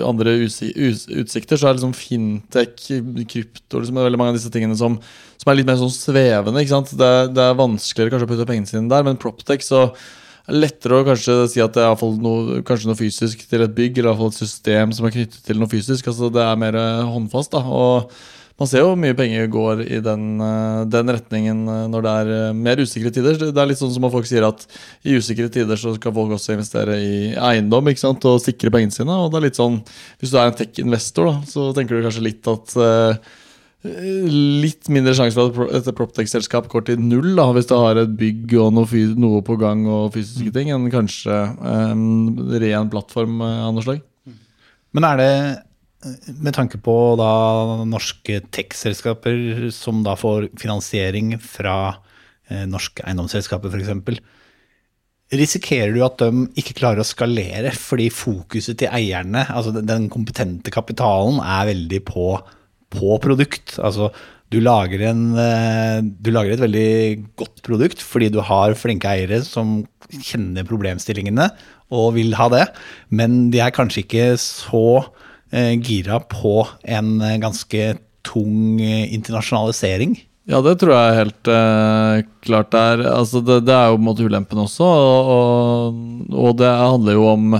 andre 0.07 0.37
utsikter, 0.47 1.57
så 1.59 1.69
er 1.69 1.79
liksom 1.79 1.95
fintech, 1.97 2.91
krypto, 3.29 3.81
liksom 3.81 4.03
veldig 4.03 4.21
mange 4.21 4.35
av 4.35 4.41
disse 4.41 4.53
tingene 4.53 4.77
som 4.79 5.01
som 5.47 5.53
er 5.53 5.61
litt 5.61 5.67
mer 5.69 5.79
sånn 5.79 5.93
svevende. 5.93 6.59
ikke 6.59 6.75
sant? 6.75 6.89
Det 6.99 7.11
det 7.31 7.43
er 7.43 7.55
vanskeligere 7.57 8.11
kanskje 8.11 8.27
å 8.27 8.31
putte 8.33 8.47
pengene 8.49 8.67
sine 8.67 8.89
der, 8.91 9.05
men 9.07 9.19
Proptech 9.19 9.63
så 9.63 9.85
er 9.87 10.55
det 10.55 10.61
lettere 10.63 10.99
å 10.99 11.05
kanskje 11.07 11.35
si 11.51 11.61
at 11.63 11.75
det 11.75 11.83
er 11.83 12.17
noe, 12.23 12.61
kanskje 12.67 12.89
noe 12.89 12.99
fysisk 12.99 13.45
til 13.47 13.63
et 13.63 13.75
bygg, 13.75 14.01
eller 14.01 14.27
et 14.27 14.35
system 14.35 14.91
som 14.95 15.07
er 15.07 15.13
knyttet 15.15 15.45
til 15.47 15.59
noe 15.59 15.71
fysisk. 15.71 16.07
altså 16.07 16.31
Det 16.33 16.43
er 16.43 16.59
mer 16.59 16.75
eh, 16.75 17.07
håndfast. 17.07 17.55
da, 17.55 17.63
og 17.63 18.11
man 18.59 18.67
ser 18.67 18.81
jo 18.81 18.89
hvor 18.89 18.99
mye 18.99 19.15
penger 19.15 19.47
går 19.53 19.85
i 19.85 20.01
den, 20.03 20.27
eh, 20.43 20.83
den, 20.91 21.15
retningen 21.15 21.63
eh, 21.71 21.87
når 21.93 22.05
det 22.07 22.13
er 22.19 22.53
mer 22.67 22.83
usikre 22.83 23.11
tider. 23.15 23.39
Det 23.39 23.55
er 23.55 23.71
litt 23.71 23.79
sånn 23.79 23.95
som 23.95 24.07
at 24.07 24.15
folk 24.15 24.27
sier 24.27 24.47
at 24.47 24.67
i 25.07 25.15
usikre 25.15 25.47
tider 25.51 25.79
så 25.79 25.95
skal 25.95 26.15
folk 26.15 26.35
også 26.35 26.55
investere 26.57 26.99
i 26.99 27.17
eiendom 27.35 27.87
ikke 27.87 28.03
sant, 28.03 28.27
og 28.27 28.43
sikre 28.43 28.71
pengene 28.75 28.95
sine. 28.95 29.15
og 29.15 29.31
det 29.31 29.39
er 29.39 29.47
litt 29.47 29.63
sånn, 29.63 29.79
Hvis 30.19 30.31
du 30.35 30.39
er 30.39 30.51
en 30.51 30.59
tech-investor, 30.59 31.35
så 31.47 31.71
tenker 31.71 31.95
du 31.95 32.07
kanskje 32.07 32.27
litt 32.27 32.51
at 32.51 32.79
litt 33.85 34.89
mindre 34.89 35.13
sjanse 35.15 35.37
for 35.53 35.69
at 35.69 35.85
et 35.85 35.95
Proptex-selskap 35.97 36.65
går 36.71 36.87
til 36.87 37.03
null 37.03 37.35
da, 37.37 37.45
hvis 37.53 37.69
det 37.69 37.77
har 37.77 37.99
et 38.01 38.15
bygg 38.19 38.55
og 38.57 38.73
noe, 38.73 39.03
noe 39.21 39.43
på 39.45 39.57
gang 39.61 39.85
og 39.85 40.15
fysiske 40.15 40.53
ting, 40.55 40.71
enn 40.73 40.89
kanskje 40.93 41.37
en 41.61 42.57
ren 42.57 42.89
plattform 42.91 43.37
av 43.45 43.75
noe 43.75 43.85
slag. 43.85 44.01
Men 44.97 45.05
er 45.05 45.21
det, 45.21 45.31
med 46.41 46.57
tanke 46.57 46.81
på 46.81 46.95
da 47.19 47.29
norske 47.85 48.41
tech-selskaper 48.53 49.69
som 49.75 50.01
da 50.05 50.17
får 50.17 50.49
finansiering 50.57 51.35
fra 51.41 51.77
eh, 52.49 52.65
norske 52.69 53.05
eiendomsselskaper 53.05 53.73
f.eks., 53.73 54.19
risikerer 55.37 55.91
du 55.91 55.99
at 56.05 56.21
de 56.21 56.45
ikke 56.55 56.77
klarer 56.77 57.03
å 57.03 57.07
skalere 57.07 57.73
fordi 57.75 58.07
fokuset 58.15 58.77
til 58.79 58.93
eierne, 58.95 59.43
altså 59.51 59.73
den 59.75 60.07
kompetente 60.09 60.71
kapitalen, 60.71 61.41
er 61.43 61.67
veldig 61.67 61.99
på 62.07 62.29
på 62.93 63.17
produkt. 63.23 63.77
Altså, 63.83 64.11
du 64.53 64.59
lager, 64.63 65.01
en, 65.09 65.23
eh, 65.35 65.99
du 66.01 66.31
lager, 66.31 66.55
et 66.55 66.63
veldig 66.63 66.91
godt 67.39 67.63
produkt 67.65 68.03
fordi 68.03 68.29
du 68.31 68.39
har 68.39 68.77
flinke 68.79 69.09
eiere 69.11 69.41
som 69.43 69.81
kjenner 70.07 70.67
problemstillingene 70.67 71.49
og 71.91 72.13
vil 72.15 72.35
ha 72.39 72.47
det, 72.51 72.65
men 73.11 73.49
de 73.51 73.59
er 73.63 73.75
kanskje 73.75 74.05
ikke 74.05 74.27
så 74.39 74.85
eh, 75.51 75.75
gira 75.75 76.21
på 76.31 76.61
en 76.83 77.17
eh, 77.19 77.39
ganske 77.43 77.97
tung 78.27 78.79
internasjonalisering. 78.79 80.15
Ja, 80.47 80.61
det 80.63 80.77
tror 80.79 80.93
jeg 80.95 81.17
helt 81.17 81.49
eh, 81.51 82.21
klart 82.47 82.75
er. 82.75 83.03
Altså, 83.11 83.41
det, 83.43 83.65
det, 83.67 83.75
er 83.75 83.91
jo 83.91 83.97
på 83.97 84.03
en 84.03 84.07
måte 84.07 84.27
ulempen 84.27 84.63
også, 84.63 84.87
og, 84.87 85.31
og, 85.35 86.31
og 86.31 86.55
det 86.59 86.71
handler 86.71 87.19
jo 87.19 87.27
om 87.33 87.57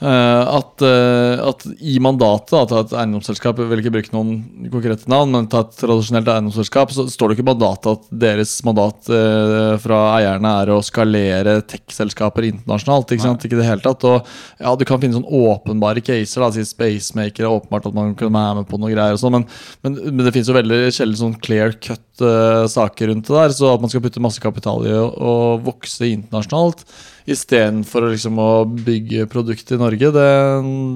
at, 0.00 0.80
uh, 0.80 1.42
at, 1.50 1.64
i 1.84 1.98
mandatet 2.00 2.70
til 2.70 2.78
et 2.78 2.92
eiendomsselskap 2.96 3.58
Jeg 3.60 3.68
vil 3.68 3.82
ikke 3.82 3.92
bruke 3.98 4.14
noen 4.14 4.70
konkrete 4.72 5.10
navn, 5.12 5.34
men 5.34 5.48
til 5.50 5.60
et 5.60 5.74
tradisjonelt 5.76 6.30
eiendomsselskap 6.32 6.94
så 6.96 7.04
står 7.12 7.30
det 7.30 7.36
ikke 7.36 7.44
i 7.44 7.48
mandatet 7.50 7.90
at 7.98 8.06
deres 8.22 8.54
mandat 8.64 9.10
uh, 9.12 9.76
fra 9.82 10.00
eierne 10.14 10.54
er 10.62 10.72
å 10.72 10.80
skalere 10.84 11.58
tech-selskaper 11.68 12.48
internasjonalt. 12.48 13.12
Ikke 13.12 13.26
sant? 13.26 13.44
Ikke 13.44 13.60
det 13.60 13.68
hele 13.68 13.84
tatt. 13.84 14.08
Og 14.08 14.32
ja, 14.56 14.74
Du 14.80 14.86
kan 14.88 15.02
finne 15.02 15.18
sånn 15.18 15.28
åpenbare 15.28 16.04
caser. 16.04 16.46
da, 16.46 16.50
si 16.56 16.64
Spacemaker 16.64 17.44
er 17.44 17.52
åpenbart 17.52 17.92
at 17.92 18.00
man 18.00 18.16
kan 18.16 18.32
være 18.32 18.62
med 18.62 18.70
på 18.72 18.80
noe 18.80 18.94
greier, 18.94 19.18
og 19.18 19.20
sånn, 19.20 19.36
men, 19.36 19.48
men, 19.84 20.00
men, 20.08 20.24
det 20.24 20.32
finnes 20.32 20.48
jo 20.48 20.56
veldig 20.56 20.82
sjelden 20.96 21.22
sånn 21.26 21.38
clear 21.44 21.76
cut 21.76 22.06
saker 22.20 23.08
rundt 23.08 23.28
det 23.28 23.36
der. 23.36 23.52
Så 23.56 23.68
at 23.74 23.84
man 23.84 23.92
skal 23.92 24.04
putte 24.04 24.20
masse 24.24 24.40
kapital 24.40 24.84
i 24.88 24.96
å 24.96 25.34
vokse 25.64 26.08
internasjonalt 26.08 26.84
istedenfor 27.30 28.08
liksom 28.10 28.38
å 28.40 28.50
bygge 28.64 29.28
produkter 29.30 29.76
i 29.76 29.80
Norge. 29.80 29.89
Det, 29.98 30.12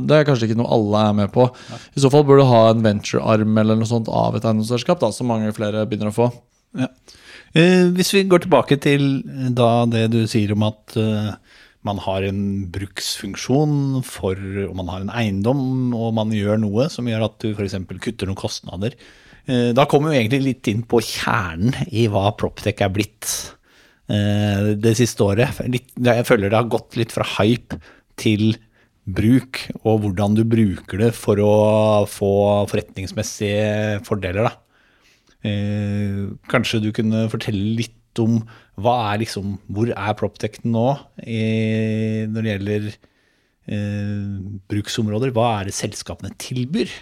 det, 0.09 0.17
er 0.17 0.27
kanskje 0.29 0.49
ikke 0.49 0.59
noe 0.61 0.71
alle 0.77 1.03
er 1.09 1.17
med 1.23 1.33
på. 1.35 1.49
I 1.95 2.03
så 2.03 2.11
fall 2.13 2.25
burde 2.27 2.45
du 2.45 2.51
ha 2.53 2.63
en 2.71 2.85
venture-arm 2.85 3.59
eller 3.61 3.79
noe 3.81 3.89
sånt 3.91 4.11
av 4.13 4.37
et 4.37 4.47
eiendomsselskap, 4.47 5.03
som 5.15 5.31
mange 5.31 5.53
flere 5.57 5.87
begynner 5.89 6.13
å 6.13 6.17
få. 6.17 6.29
Ja. 6.79 6.91
Eh, 7.55 7.91
hvis 7.95 8.15
vi 8.15 8.25
går 8.31 8.45
tilbake 8.45 8.79
til 8.83 9.05
eh, 9.23 9.51
da 9.55 9.85
det 9.87 10.09
du 10.15 10.25
sier 10.31 10.55
om 10.57 10.65
at 10.67 10.97
uh, 10.99 11.35
man 11.87 12.01
har 12.03 12.25
en 12.27 12.41
bruksfunksjon 12.75 14.01
for 14.03 14.35
Og 14.65 14.73
man 14.75 14.89
har 14.91 15.05
en 15.05 15.13
eiendom 15.13 15.93
og 15.95 16.15
man 16.17 16.33
gjør 16.35 16.59
noe 16.63 16.89
som 16.91 17.07
gjør 17.07 17.29
at 17.29 17.37
du 17.45 17.53
f.eks. 17.53 17.77
kutter 18.01 18.31
noen 18.31 18.41
kostnader. 18.41 18.97
Da 19.45 19.85
kommer 19.85 20.09
vi 20.09 20.23
egentlig 20.23 20.41
litt 20.41 20.69
inn 20.73 20.81
på 20.89 21.03
kjernen 21.05 21.77
i 21.93 22.07
hva 22.09 22.31
Proptech 22.41 22.81
er 22.81 22.89
blitt. 22.95 23.29
Eh, 24.05 24.75
det 24.77 24.97
siste 24.99 25.25
året. 25.25 25.49
jeg 25.65 26.27
føler 26.29 26.51
det 26.51 26.59
har 26.59 26.69
gått 26.69 26.97
litt 26.97 27.13
fra 27.13 27.25
hype 27.39 27.79
til 28.21 28.59
bruk, 29.05 29.61
og 29.85 30.05
hvordan 30.05 30.37
du 30.37 30.45
bruker 30.49 31.03
det 31.03 31.11
for 31.17 31.41
å 31.43 31.55
få 32.09 32.33
forretningsmessige 32.71 34.01
fordeler. 34.07 34.49
Eh, 35.45 36.31
kanskje 36.49 36.81
du 36.87 36.91
kunne 36.97 37.27
fortelle 37.33 37.77
litt 37.81 38.01
om 38.23 38.39
er 38.79 39.19
liksom, 39.21 39.59
hvor 39.69 39.91
er 39.91 40.15
Proptech 40.17 40.61
nå 40.65 40.87
når 41.19 42.39
det 42.39 42.53
gjelder 42.53 42.87
eh, 42.91 44.31
bruksområder? 44.71 45.35
Hva 45.35 45.51
er 45.59 45.69
det 45.69 45.77
selskapene 45.77 46.33
tilbyr? 46.41 46.93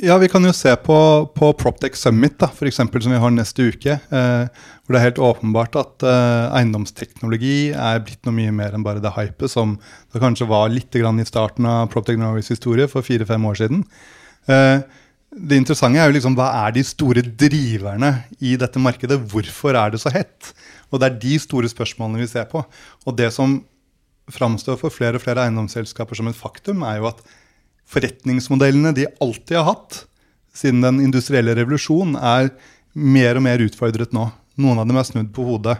Ja, 0.00 0.16
Vi 0.18 0.28
kan 0.30 0.42
jo 0.42 0.52
se 0.56 0.72
på, 0.82 0.96
på 1.34 1.48
Proptech 1.58 1.96
Summit, 1.98 2.38
da, 2.40 2.48
for 2.50 2.66
eksempel, 2.66 3.02
som 3.04 3.12
vi 3.14 3.20
har 3.22 3.30
neste 3.34 3.68
uke. 3.70 3.94
Eh, 3.94 4.68
hvor 4.82 4.94
det 4.94 5.00
er 5.00 5.06
helt 5.06 5.20
åpenbart 5.22 5.76
at 5.78 6.06
eh, 6.06 6.46
eiendomsteknologi 6.58 7.70
er 7.76 8.00
blitt 8.02 8.24
noe 8.26 8.34
mye 8.34 8.54
mer 8.54 8.74
enn 8.74 8.86
bare 8.86 9.02
det 9.04 9.12
hypet 9.14 9.52
som 9.52 9.76
det 10.14 10.22
kanskje 10.22 10.48
var 10.50 10.72
litt 10.72 10.96
i 10.98 11.28
starten 11.28 11.68
av 11.68 11.90
Proptech 11.92 12.18
Norways 12.18 12.50
historie 12.50 12.88
for 12.90 13.06
fire-fem 13.06 13.44
år 13.44 13.60
siden. 13.60 13.84
Eh, 14.50 14.80
det 15.30 15.60
interessante 15.60 16.00
er 16.00 16.08
jo 16.08 16.16
liksom, 16.16 16.34
hva 16.38 16.48
er 16.64 16.74
de 16.74 16.82
store 16.86 17.22
driverne 17.22 18.14
i 18.40 18.56
dette 18.58 18.80
markedet? 18.82 19.20
Hvorfor 19.30 19.76
er 19.76 19.92
det 19.92 20.00
så 20.02 20.10
hett? 20.10 20.54
Og 20.90 20.98
det 20.98 21.10
er 21.10 21.20
de 21.22 21.36
store 21.38 21.68
spørsmålene 21.70 22.24
vi 22.24 22.30
ser 22.30 22.48
på. 22.50 22.64
Og 23.06 23.18
det 23.18 23.30
som 23.36 23.60
framstår 24.32 24.80
for 24.80 24.92
flere 24.92 25.20
og 25.20 25.22
flere 25.24 25.44
eiendomsselskaper 25.44 26.18
som 26.18 26.32
et 26.32 26.36
faktum, 26.36 26.82
er 26.82 26.98
jo 26.98 27.12
at 27.12 27.22
forretningsmodellene 27.88 28.92
de 28.96 29.08
alltid 29.22 29.56
har 29.60 29.70
hatt 29.72 30.02
siden 30.58 30.82
den 30.82 31.00
industrielle 31.04 31.54
revolusjonen, 31.58 32.18
er 32.18 32.50
mer 32.98 33.38
og 33.38 33.44
mer 33.46 33.62
utfordret 33.62 34.14
nå. 34.16 34.26
Noen 34.58 34.82
av 34.82 34.88
dem 34.90 34.98
er 34.98 35.06
snudd 35.06 35.30
på 35.34 35.44
hodet. 35.46 35.76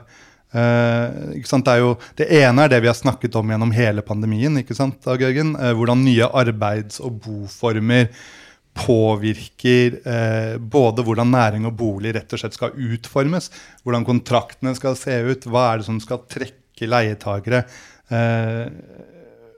Eh, 0.54 1.34
det, 1.34 1.76
jo, 1.80 1.94
det, 2.16 2.28
ene 2.40 2.64
er 2.64 2.72
det 2.72 2.80
vi 2.84 2.90
har 2.90 2.96
snakket 2.96 3.36
om 3.40 3.50
gjennom 3.50 3.74
hele 3.74 4.04
pandemien. 4.06 4.60
sant, 4.74 5.06
Eh, 5.06 5.72
hvordan 5.74 6.04
nye 6.04 6.30
arbeids- 6.30 7.02
og 7.02 7.18
boformer 7.24 8.08
påvirker 8.78 9.98
eh, 10.06 10.56
både 10.58 11.02
hvordan 11.02 11.32
næring 11.34 11.66
og 11.66 11.74
bolig 11.74 12.14
rett 12.14 12.32
og 12.32 12.38
slett 12.38 12.54
skal 12.54 12.76
utformes, 12.76 13.50
hvordan 13.82 14.06
kontraktene 14.06 14.74
skal 14.78 14.94
se 14.96 15.18
ut, 15.26 15.48
hva 15.50 15.72
er 15.72 15.80
det 15.80 15.88
som 15.88 15.98
skal 16.00 16.22
trekke 16.30 16.86
leietagere. 16.86 17.64
Eh, 18.08 18.68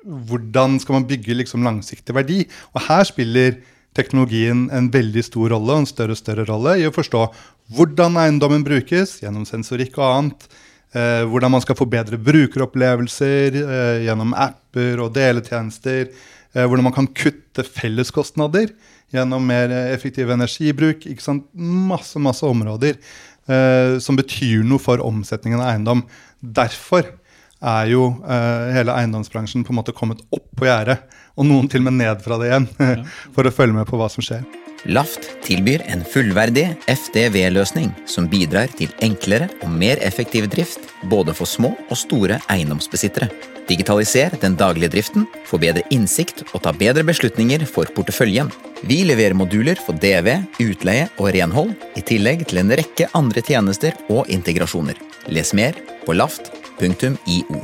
hvordan 0.04 0.78
skal 0.80 0.98
man 0.98 1.06
bygge 1.08 1.36
liksom 1.36 1.64
langsiktig 1.66 2.14
verdi? 2.16 2.44
Og 2.74 2.84
her 2.86 3.04
spiller 3.08 3.60
teknologien 3.96 4.68
en 4.72 4.88
veldig 4.92 5.22
stor 5.26 5.52
rolle 5.52 5.74
og 5.74 5.82
en 5.82 5.90
større 5.90 6.14
og 6.14 6.20
større 6.20 6.46
rolle 6.48 6.76
i 6.80 6.86
å 6.88 6.94
forstå 6.94 7.24
hvordan 7.74 8.18
eiendommen 8.22 8.64
brukes 8.66 9.18
gjennom 9.22 9.46
sensorikk 9.48 9.98
og 9.98 10.06
annet. 10.06 10.46
Eh, 10.90 11.22
hvordan 11.30 11.52
man 11.54 11.62
skal 11.62 11.78
få 11.78 11.86
bedre 11.90 12.18
brukeropplevelser 12.18 13.58
eh, 13.60 13.98
gjennom 14.08 14.34
apper 14.34 15.02
og 15.04 15.12
deletjenester. 15.14 16.08
Eh, 16.50 16.64
hvordan 16.64 16.88
man 16.88 16.96
kan 16.96 17.10
kutte 17.14 17.62
felleskostnader 17.66 18.72
gjennom 19.14 19.46
mer 19.46 19.70
effektiv 19.90 20.30
energibruk. 20.30 21.06
ikke 21.06 21.22
sant? 21.22 21.46
Masse, 21.54 22.18
masse 22.18 22.46
områder 22.46 22.96
eh, 23.50 23.98
som 24.02 24.18
betyr 24.18 24.66
noe 24.66 24.82
for 24.82 25.02
omsetningen 25.02 25.62
av 25.62 25.74
eiendom. 25.74 26.04
Derfor 26.40 27.06
er 27.60 27.90
jo 27.92 28.06
uh, 28.24 28.70
hele 28.74 28.94
eiendomsbransjen 28.96 29.66
på 29.66 29.74
en 29.74 29.80
måte 29.80 29.96
kommet 29.96 30.22
opp 30.32 30.48
på 30.56 30.68
gjerdet. 30.68 31.00
Og 31.36 31.46
noen 31.48 31.68
til 31.70 31.84
og 31.84 31.90
med 31.90 32.00
ned 32.00 32.24
fra 32.24 32.40
det 32.40 32.50
igjen, 32.50 32.68
for 33.34 33.46
å 33.46 33.54
følge 33.54 33.76
med 33.76 33.88
på 33.88 34.00
hva 34.00 34.10
som 34.12 34.24
skjer. 34.24 34.44
Laft 34.88 35.26
tilbyr 35.44 35.82
en 35.92 36.00
fullverdig 36.08 36.64
FDV-løsning 36.88 37.90
som 38.08 38.28
bidrar 38.32 38.70
til 38.78 38.92
enklere 39.04 39.50
og 39.60 39.72
mer 39.74 40.00
effektiv 40.00 40.46
drift 40.52 40.86
både 41.10 41.34
for 41.36 41.48
små 41.48 41.74
og 41.90 41.98
store 42.00 42.38
eiendomsbesittere. 42.52 43.28
Digitaliser 43.68 44.32
den 44.40 44.56
daglige 44.58 44.90
driften, 44.96 45.26
få 45.46 45.60
bedre 45.62 45.84
innsikt 45.94 46.42
og 46.50 46.64
ta 46.64 46.72
bedre 46.74 47.04
beslutninger 47.06 47.66
for 47.68 47.92
porteføljen. 47.94 48.48
Vi 48.82 49.02
leverer 49.06 49.36
moduler 49.36 49.78
for 49.78 50.00
DV, 50.00 50.32
utleie 50.64 51.10
og 51.20 51.30
renhold, 51.36 51.76
i 51.94 52.02
tillegg 52.02 52.48
til 52.48 52.64
en 52.64 52.72
rekke 52.80 53.10
andre 53.14 53.44
tjenester 53.44 53.94
og 54.08 54.32
integrasjoner. 54.32 54.96
Les 55.28 55.54
mer 55.54 55.76
på 56.06 56.16
laft.io. 56.80 57.62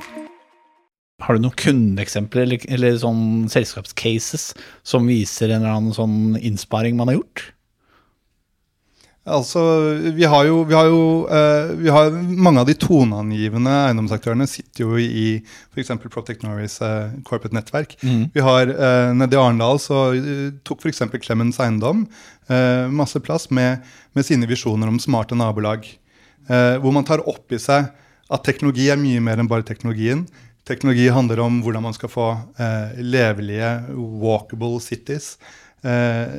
Har 1.25 1.35
du 1.35 1.41
noen 1.47 1.57
kundeeksempler 1.57 2.45
eller, 2.45 2.65
eller 2.69 2.97
sånn 3.01 3.49
selskapscases 3.49 4.51
som 4.85 5.07
viser 5.09 5.49
en 5.49 5.63
eller 5.63 5.79
annen 5.79 5.97
sånn 5.97 6.37
innsparing 6.37 6.99
man 6.99 7.09
har 7.09 7.23
gjort? 7.23 7.53
Altså, 9.27 9.59
vi 10.15 10.23
har 10.31 10.45
jo, 10.47 10.61
vi 10.69 10.75
har 10.77 10.87
jo 10.87 10.99
uh, 11.27 11.73
vi 11.81 11.91
har, 11.91 12.13
Mange 12.15 12.61
av 12.63 12.69
de 12.69 12.77
toneangivende 12.79 13.73
eiendomsaktørene 13.89 14.47
sitter 14.47 14.85
jo 14.85 15.01
i 15.03 15.41
f.eks. 15.73 15.91
Protect 16.05 16.45
Norways 16.45 16.77
uh, 16.79 17.11
corporate 17.27 17.57
nettverk. 17.57 17.97
Vi 18.05 18.45
har 18.45 18.71
uh, 18.71 19.11
Nede 19.17 19.35
i 19.35 19.41
Arendal 19.41 19.83
så 19.83 20.13
uh, 20.15 20.53
tok 20.63 20.85
f.eks. 20.85 21.03
Clemens 21.25 21.59
Eiendom 21.59 22.05
eh, 22.47 22.87
masse 22.93 23.19
plass 23.21 23.51
med, 23.51 23.83
med 24.15 24.27
sine 24.27 24.47
visjoner 24.47 24.87
om 24.87 25.01
smarte 25.03 25.35
nabolag. 25.35 25.89
Eh, 26.47 26.77
hvor 26.79 26.95
man 26.95 27.07
tar 27.07 27.25
opp 27.27 27.51
i 27.51 27.59
seg 27.59 27.89
at 28.33 28.47
teknologi 28.47 28.89
er 28.91 29.01
mye 29.01 29.23
mer 29.23 29.41
enn 29.41 29.51
bare 29.51 29.67
teknologien. 29.67 30.25
Teknologi 30.67 31.07
handler 31.15 31.45
om 31.45 31.61
hvordan 31.63 31.85
man 31.85 31.95
skal 31.95 32.11
få 32.11 32.33
eh, 32.59 32.99
levelige, 32.99 33.71
walkable 33.95 34.81
cities. 34.83 35.37
Eh, 35.87 36.35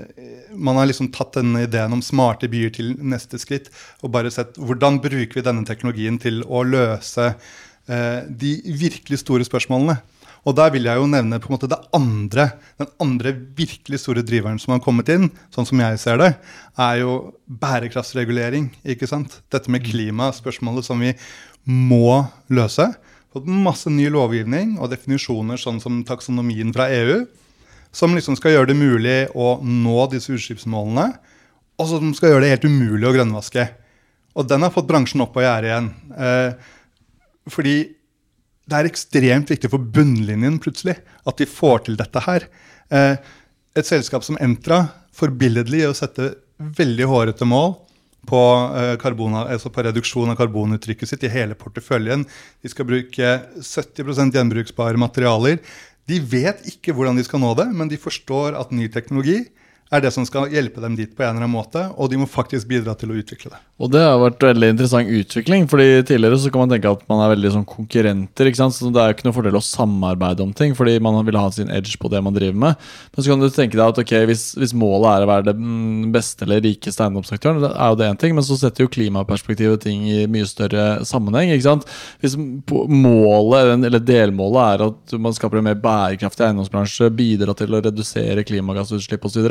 man 0.51 0.75
har 0.75 0.89
liksom 0.89 1.11
tatt 1.15 1.37
denne 1.39 1.63
ideen 1.63 1.95
om 1.95 2.03
smarte 2.03 2.49
byer 2.51 2.73
til 2.75 2.95
neste 2.99 3.39
skritt 3.39 3.69
og 4.01 4.11
bare 4.15 4.33
sett 4.33 4.57
hvordan 4.59 4.99
bruker 5.03 5.39
vi 5.39 5.45
denne 5.45 5.63
teknologien 5.67 6.17
til 6.19 6.41
å 6.43 6.65
løse 6.67 7.29
eh, 7.29 8.27
de 8.27 8.57
virkelig 8.67 9.21
store 9.23 9.47
spørsmålene. 9.47 9.99
Og 10.47 10.55
der 10.55 10.71
vil 10.71 10.87
jeg 10.87 10.99
jo 10.99 11.07
nevne 11.11 11.39
på 11.43 11.49
en 11.49 11.57
måte 11.57 11.67
det 11.67 11.79
andre, 11.95 12.49
den 12.79 12.87
andre 13.03 13.33
virkelig 13.57 13.99
store 14.03 14.23
driveren 14.23 14.59
som 14.63 14.75
har 14.75 14.83
kommet 14.83 15.09
inn, 15.11 15.27
sånn 15.51 15.67
som 15.67 15.81
jeg 15.83 15.99
ser 15.99 16.21
det, 16.21 16.29
er 16.79 17.01
jo 17.01 17.17
bærekraftsregulering. 17.47 18.69
ikke 18.87 19.09
sant? 19.09 19.41
Dette 19.51 19.71
med 19.73 19.83
klimaspørsmålet 19.87 20.87
som 20.87 21.03
vi 21.03 21.11
må 21.67 22.23
løse. 22.53 22.87
Fått 23.35 23.49
masse 23.51 23.91
ny 23.91 24.07
lovgivning 24.13 24.77
og 24.79 24.91
definisjoner 24.93 25.59
sånn 25.59 25.81
som 25.83 25.99
taksonomien 26.07 26.71
fra 26.75 26.87
EU, 26.95 27.25
som 27.91 28.15
liksom 28.15 28.37
skal 28.39 28.55
gjøre 28.55 28.71
det 28.71 28.77
mulig 28.79 29.17
å 29.35 29.57
nå 29.63 29.97
disse 30.11 30.31
utslippsmålene, 30.35 31.11
og 31.77 31.89
som 31.91 32.13
skal 32.17 32.33
gjøre 32.33 32.45
det 32.45 32.53
helt 32.55 32.67
umulig 32.67 33.07
å 33.07 33.13
grønnvaske. 33.15 33.67
Og 34.37 34.47
den 34.49 34.63
har 34.65 34.73
fått 34.73 34.89
bransjen 34.89 35.21
opp 35.25 35.33
på 35.35 35.43
gjerdet 35.43 35.71
igjen. 35.71 35.89
Eh, 36.17 36.73
fordi 37.51 37.75
det 38.67 38.77
er 38.77 38.89
ekstremt 38.89 39.51
viktig 39.51 39.69
for 39.71 39.81
bunnlinjen 39.81 40.59
plutselig 40.61 40.97
at 41.27 41.39
de 41.39 41.47
får 41.49 41.85
til 41.87 41.99
dette 41.99 42.23
her. 42.25 42.47
Eh, 42.91 43.15
et 43.77 43.87
selskap 43.87 44.25
som 44.25 44.39
Entra, 44.41 44.87
forbilledlig 45.17 45.83
i 45.83 45.89
å 45.89 45.95
sette 45.97 46.33
veldig 46.57 47.07
hårete 47.09 47.47
mål 47.49 47.75
på, 48.27 48.41
eh, 48.77 48.95
karbon, 49.01 49.35
altså 49.41 49.71
på 49.73 49.85
reduksjon 49.87 50.31
av 50.33 50.37
karbonuttrykket 50.39 51.09
sitt 51.09 51.23
i 51.27 51.31
hele 51.31 51.57
porteføljen. 51.57 52.25
De 52.61 52.71
skal 52.71 52.87
bruke 52.89 53.33
70% 53.57 54.35
gjenbruksbare 54.35 54.99
materialer. 54.99 55.61
De 56.07 56.19
vet 56.19 56.61
ikke 56.69 56.95
hvordan 56.95 57.17
de 57.19 57.25
skal 57.27 57.41
nå 57.43 57.53
det, 57.59 57.67
men 57.73 57.89
de 57.91 57.99
forstår 57.99 58.59
at 58.59 58.71
ny 58.75 58.87
teknologi 58.91 59.41
er 59.93 60.03
det 60.03 60.11
som 60.11 60.25
skal 60.27 60.51
hjelpe 60.51 60.81
dem 60.83 60.97
dit 60.97 61.13
på 61.15 61.23
en 61.23 61.31
eller 61.31 61.45
annen 61.45 61.53
måte, 61.53 61.83
og 61.95 62.11
de 62.11 62.19
må 62.19 62.27
faktisk 62.27 62.67
bidra 62.67 62.95
til 62.99 63.13
å 63.13 63.17
utvikle 63.19 63.53
det. 63.53 63.59
Og 63.77 63.91
det 63.93 64.01
har 64.01 64.17
vært 64.19 64.41
veldig 64.41 64.71
interessant 64.73 65.11
utvikling, 65.13 65.67
fordi 65.69 66.01
tidligere 66.09 66.39
så 66.41 66.49
kan 66.51 66.63
man 66.63 66.71
tenke 66.73 66.89
at 66.89 67.03
man 67.11 67.21
er 67.21 67.31
veldig 67.35 67.51
sånn 67.53 67.67
konkurrenter. 67.69 68.49
ikke 68.49 68.59
sant? 68.59 68.73
Så 68.73 68.89
det 68.91 68.99
er 68.99 69.11
jo 69.11 69.17
ikke 69.17 69.27
noe 69.27 69.37
fordel 69.37 69.59
å 69.59 69.63
samarbeide 69.63 70.43
om 70.43 70.53
ting, 70.57 70.73
fordi 70.77 70.97
man 71.03 71.19
vil 71.27 71.37
ha 71.39 71.45
sin 71.53 71.69
edge 71.69 71.93
på 72.01 72.09
det 72.11 72.23
man 72.25 72.35
driver 72.35 72.57
med. 72.57 72.87
Men 73.13 73.23
så 73.23 73.31
kan 73.31 73.43
du 73.43 73.47
tenke 73.53 73.77
deg 73.77 73.85
at 73.85 74.01
ok, 74.01 74.13
hvis, 74.31 74.47
hvis 74.57 74.73
målet 74.77 75.07
er 75.11 75.25
å 75.27 75.29
være 75.29 75.47
den 75.51 76.09
beste 76.15 76.47
eller 76.47 76.63
rikeste 76.65 77.05
eiendomsaktøren, 77.05 77.61
det 77.63 77.71
er 77.71 77.93
jo 77.93 77.99
det 78.01 78.09
én 78.09 78.19
ting, 78.23 78.35
men 78.35 78.47
så 78.47 78.57
setter 78.59 78.87
jo 78.87 78.91
klimaperspektivet 78.91 79.85
ting 79.85 80.07
i 80.09 80.25
mye 80.31 80.49
større 80.49 80.87
sammenheng. 81.07 81.53
ikke 81.53 81.67
sant? 81.69 81.87
Hvis 82.23 82.35
målet, 82.35 83.77
eller 83.77 84.01
delmålet 84.03 84.63
er 84.65 84.85
at 84.89 85.17
man 85.21 85.37
skaper 85.37 85.61
en 85.61 85.69
mer 85.69 85.79
bærekraftig 85.79 86.49
eiendomsbransje, 86.49 87.13
bidrar 87.13 87.55
til 87.61 87.77
å 87.77 87.83
redusere 87.85 88.45
klimagassutslipp 88.47 89.29
osv., 89.29 89.45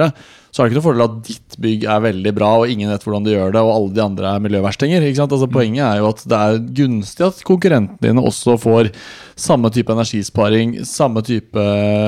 så, 0.56 0.62
er 0.62 0.70
det 0.70 0.72
ikke 0.72 0.78
noe 0.78 0.86
fordel 0.86 1.04
at 1.04 1.16
ditt 1.26 1.56
bygg 1.60 1.82
er 1.84 1.98
veldig 2.00 2.30
bra, 2.32 2.46
og 2.62 2.70
ingen 2.72 2.88
vet 2.88 3.02
hvordan 3.04 3.26
du 3.26 3.28
gjør 3.28 3.50
det, 3.52 3.60
og 3.60 3.74
alle 3.74 3.92
de 3.92 4.00
andre 4.00 4.30
er 4.30 4.44
miljøverstinger. 4.46 5.04
Altså 5.04 5.48
Poenget 5.52 5.84
er 5.84 5.98
jo 6.00 6.06
at 6.08 6.22
det 6.24 6.38
er 6.38 6.62
gunstig 6.78 7.26
at 7.26 7.42
konkurrentene 7.44 8.00
dine 8.00 8.24
også 8.24 8.54
får 8.62 8.88
samme 9.36 9.68
type 9.74 9.92
energisparing, 9.92 10.78
samme 10.88 11.20
type 11.26 11.66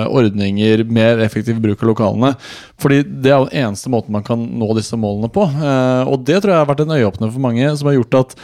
ordninger, 0.09 0.87
mer 0.89 1.21
effektiv 1.27 1.61
bruk 1.61 1.85
av 1.85 1.91
lokalene. 1.91 2.33
Fordi 2.81 3.03
det 3.05 3.35
er 3.35 3.45
den 3.45 3.67
eneste 3.67 3.93
måten 3.93 4.17
man 4.17 4.25
kan 4.25 4.41
nå 4.41 4.71
disse 4.79 4.97
målene 4.97 5.29
på. 5.35 5.45
Eh, 5.45 6.09
og 6.09 6.25
det 6.25 6.41
tror 6.41 6.55
jeg 6.55 6.63
har 6.63 6.73
vært 6.73 6.87
en 6.87 6.97
øyeåpner 6.97 7.35
for 7.35 7.45
mange, 7.45 7.69
som 7.77 7.93
har 7.93 7.99
gjort 7.99 8.21
at 8.23 8.37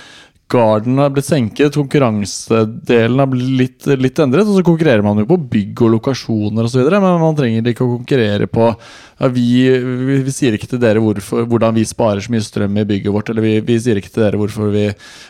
Garden 0.55 1.01
har 1.03 1.11
blitt 1.15 1.27
senket, 1.27 1.75
konkurransedelen 1.75 3.21
har 3.21 3.29
blitt 3.31 3.59
litt, 3.59 3.89
litt 4.01 4.21
endret. 4.23 4.47
Og 4.47 4.59
så 4.59 4.65
konkurrerer 4.67 5.03
man 5.05 5.19
jo 5.21 5.27
på 5.29 5.39
bygg 5.51 5.83
og 5.85 5.95
lokasjoner 5.97 6.69
osv., 6.69 6.87
men 6.93 7.23
man 7.23 7.39
trenger 7.39 7.71
ikke 7.73 7.87
å 7.87 7.93
konkurrere 7.97 8.49
på 8.51 8.69
ja, 8.71 9.31
vi, 9.35 9.47
vi, 9.69 10.19
vi, 10.27 10.35
sier 10.35 10.57
ikke 10.57 10.69
til 10.71 10.83
dere 10.83 11.03
hvorfor, 11.03 11.45
hvordan 11.51 11.77
vi 11.77 11.87
sparer 11.89 12.25
så 12.25 12.33
mye 12.35 12.45
strøm 12.45 12.81
i 12.81 12.87
bygget 12.89 13.15
vårt, 13.15 13.31
eller 13.31 13.47
vi, 13.47 13.55
vi 13.67 13.79
sier 13.83 14.01
ikke 14.01 14.13
til 14.15 14.27
dere 14.27 14.41
vi, 14.41 14.89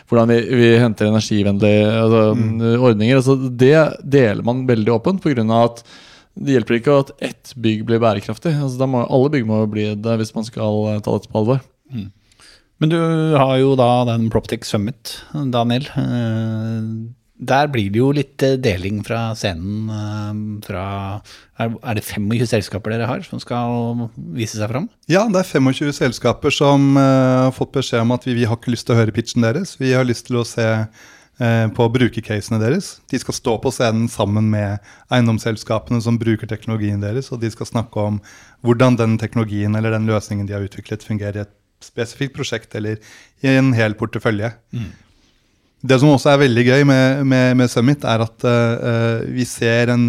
hvordan 0.09 0.33
vi, 0.33 0.71
henter 0.81 1.09
energivennlige 1.11 1.85
altså, 2.01 2.25
mm. 2.39 2.65
ordninger. 2.79 3.21
Altså, 3.21 3.37
det 3.65 3.77
deler 4.17 4.45
man 4.45 4.65
veldig 4.69 4.97
åpent, 4.97 5.23
pga. 5.23 5.45
at 5.61 5.85
det 6.35 6.57
hjelper 6.57 6.79
ikke 6.79 6.99
at 6.99 7.13
ett 7.23 7.53
bygg 7.63 7.85
blir 7.87 8.01
bærekraftig. 8.03 8.51
Altså, 8.59 8.89
må, 8.91 9.05
alle 9.05 9.31
bygg 9.31 9.47
må 9.47 9.61
bli 9.71 9.93
det 9.95 10.19
hvis 10.19 10.35
man 10.35 10.47
skal 10.47 10.99
ta 11.05 11.15
dette 11.15 11.31
på 11.31 11.41
alvor. 11.41 11.61
Mm. 11.93 12.09
Men 12.83 12.91
du 12.91 12.99
har 13.39 13.55
jo 13.61 13.75
da 13.79 14.03
den 14.09 14.27
Proptech 14.31 14.65
Summit, 14.67 15.21
Daniel. 15.31 15.87
Eh, 15.95 16.89
der 17.35 17.69
blir 17.71 17.91
det 17.91 17.99
jo 18.01 18.11
litt 18.15 18.43
eh, 18.43 18.57
deling 18.59 18.99
fra 19.07 19.29
scenen. 19.37 19.87
Eh, 19.91 20.41
fra, 20.67 20.85
er 21.63 21.97
det 21.97 22.03
25 22.03 22.49
selskaper 22.51 22.95
dere 22.95 23.07
har 23.07 23.23
som 23.27 23.39
skal 23.39 24.05
vise 24.35 24.59
seg 24.59 24.71
fram? 24.73 24.89
Ja, 25.11 25.23
det 25.31 25.45
er 25.45 25.51
25 25.55 25.95
selskaper 25.95 26.51
som 26.51 26.95
har 26.99 27.55
fått 27.55 27.75
beskjed 27.77 28.03
om 28.03 28.15
at 28.17 28.27
vi, 28.27 28.35
vi 28.41 28.47
har 28.49 28.59
ikke 28.59 28.75
lyst 28.75 28.89
til 28.89 28.97
å 28.97 29.03
høre 29.03 29.15
pitchen 29.15 29.47
deres. 29.47 29.77
Vi 29.79 29.95
har 29.95 30.07
lyst 30.07 30.27
til 30.29 30.41
å 30.41 30.47
se 30.47 30.67
på 31.35 31.85
brukercasene 31.91 32.61
deres. 32.61 32.93
De 33.11 33.19
skal 33.19 33.35
stå 33.35 33.57
på 33.59 33.71
scenen 33.75 34.05
sammen 34.07 34.45
med 34.53 34.83
eiendomsselskapene 35.11 35.99
som 36.03 36.15
bruker 36.15 36.47
teknologien 36.47 37.03
deres, 37.03 37.27
og 37.35 37.41
de 37.41 37.49
skal 37.51 37.67
snakke 37.67 38.05
om 38.07 38.21
hvordan 38.63 38.95
den 38.95 39.17
teknologien 39.19 39.75
eller 39.75 39.91
den 39.91 40.07
løsningen 40.07 40.47
de 40.47 40.55
har 40.55 40.63
utviklet, 40.63 41.03
fungerer 41.03 41.41
i 41.41 41.43
et 41.43 41.51
spesifikt 41.85 42.35
prosjekt 42.35 42.75
eller 42.77 43.01
i 43.45 43.51
en 43.53 43.73
hel 43.77 43.95
portefølje. 43.97 44.51
Mm. 44.75 44.91
Det 45.85 45.99
som 46.01 46.13
også 46.13 46.31
er 46.31 46.41
veldig 46.45 46.63
gøy 46.65 46.85
med, 46.87 47.25
med, 47.29 47.51
med 47.59 47.69
Summit, 47.69 48.05
er 48.07 48.23
at 48.25 48.45
uh, 48.47 49.25
vi 49.29 49.45
ser 49.45 49.91
en, 49.93 50.07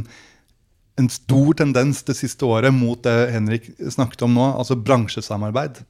en, 0.96 1.08
stor 1.12 1.58
tendens 1.58 2.00
det 2.06 2.16
siste 2.16 2.46
året 2.48 2.72
mot 2.72 3.02
det 3.04 3.16
Henrik 3.34 3.68
snakket 3.92 4.24
om 4.24 4.36
nå, 4.36 4.46
altså 4.56 4.78
bransjesamarbeid. 4.80 5.82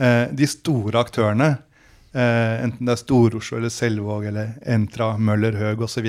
Uh, 0.00 0.30
de 0.32 0.48
store 0.48 1.02
aktørene, 1.02 1.50
uh, 2.16 2.54
enten 2.62 2.88
det 2.88 2.94
er 2.94 3.02
Stor-Oslo 3.02 3.60
eller 3.60 3.74
Selvåg 3.74 4.30
eller 4.30 4.54
Entra, 4.64 5.12
Møller, 5.18 5.58
Høg 5.60 5.84
osv., 5.88 6.08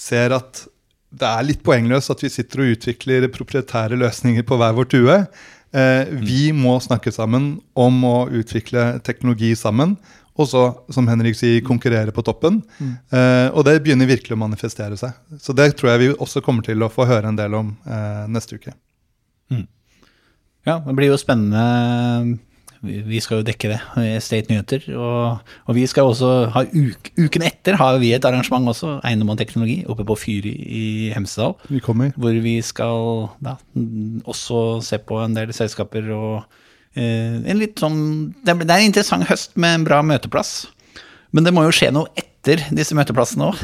ser 0.00 0.36
at 0.36 0.66
det 1.10 1.26
er 1.26 1.46
litt 1.46 1.64
poengløst 1.66 2.12
at 2.12 2.20
vi 2.22 2.30
sitter 2.30 2.62
og 2.62 2.76
utvikler 2.76 3.26
proprietære 3.34 3.98
løsninger 3.98 4.44
på 4.46 4.58
hver 4.60 4.76
vår 4.76 4.90
tue. 4.92 5.16
Eh, 5.70 6.08
vi 6.26 6.50
må 6.56 6.74
snakke 6.82 7.12
sammen 7.14 7.52
om 7.78 8.00
å 8.06 8.16
utvikle 8.40 8.98
teknologi 9.06 9.52
sammen. 9.58 9.96
Og 10.40 10.48
så, 10.48 10.62
som 10.94 11.08
Henrik 11.10 11.36
sier, 11.36 11.60
konkurrere 11.66 12.14
på 12.16 12.24
toppen. 12.24 12.60
Mm. 12.78 12.92
Eh, 13.12 13.48
og 13.52 13.66
det 13.68 13.80
begynner 13.84 14.08
virkelig 14.08 14.36
å 14.36 14.40
manifestere 14.40 14.96
seg. 14.98 15.16
Så 15.42 15.54
det 15.56 15.72
tror 15.78 15.92
jeg 15.92 16.02
vi 16.02 16.12
også 16.16 16.42
kommer 16.44 16.64
til 16.66 16.80
å 16.82 16.90
få 16.92 17.06
høre 17.10 17.30
en 17.30 17.38
del 17.38 17.56
om 17.58 17.74
eh, 17.84 18.24
neste 18.32 18.56
uke. 18.56 18.74
Mm. 19.52 19.66
Ja, 20.68 20.78
det 20.86 20.94
blir 20.96 21.12
jo 21.12 21.20
spennende 21.20 22.38
vi 22.80 23.20
skal 23.20 23.40
jo 23.40 23.44
dekke 23.44 23.74
det, 23.74 23.78
State 24.24 24.48
Nyheter. 24.48 24.86
Og, 24.96 25.50
og 25.68 25.76
vi 25.76 25.84
skal 25.90 26.08
også 26.08 26.30
ha 26.54 26.62
uke, 26.64 27.12
uken 27.18 27.44
etter 27.44 27.76
har 27.80 27.98
vi 28.00 28.14
et 28.16 28.24
arrangement 28.24 28.72
også, 28.72 28.96
Eiendom 29.04 29.34
og 29.34 29.40
teknologi, 29.40 29.82
oppe 29.90 30.06
på 30.08 30.16
Fyri 30.16 30.54
i 30.64 30.84
Hemsedal. 31.12 31.58
Vi 31.68 31.82
kommer. 31.84 32.14
Hvor 32.16 32.40
vi 32.40 32.56
skal 32.64 33.28
da, 33.44 33.58
også 34.24 34.80
se 34.86 35.00
på 35.04 35.20
en 35.20 35.36
del 35.36 35.52
selskaper 35.56 36.08
og 36.16 36.34
eh, 36.96 37.36
en 37.36 37.60
litt 37.60 37.80
sånn 37.80 38.00
det 38.40 38.56
er, 38.56 38.64
en 38.64 38.88
interessant 38.88 39.28
høst 39.28 39.56
med 39.60 39.82
en 39.82 39.88
bra 39.88 40.00
møteplass. 40.06 40.70
Men 41.36 41.44
det 41.46 41.52
må 41.54 41.66
jo 41.68 41.76
skje 41.76 41.92
noe 41.94 42.08
etter 42.18 42.64
disse 42.72 42.96
møteplassene 42.96 43.52
òg. 43.52 43.60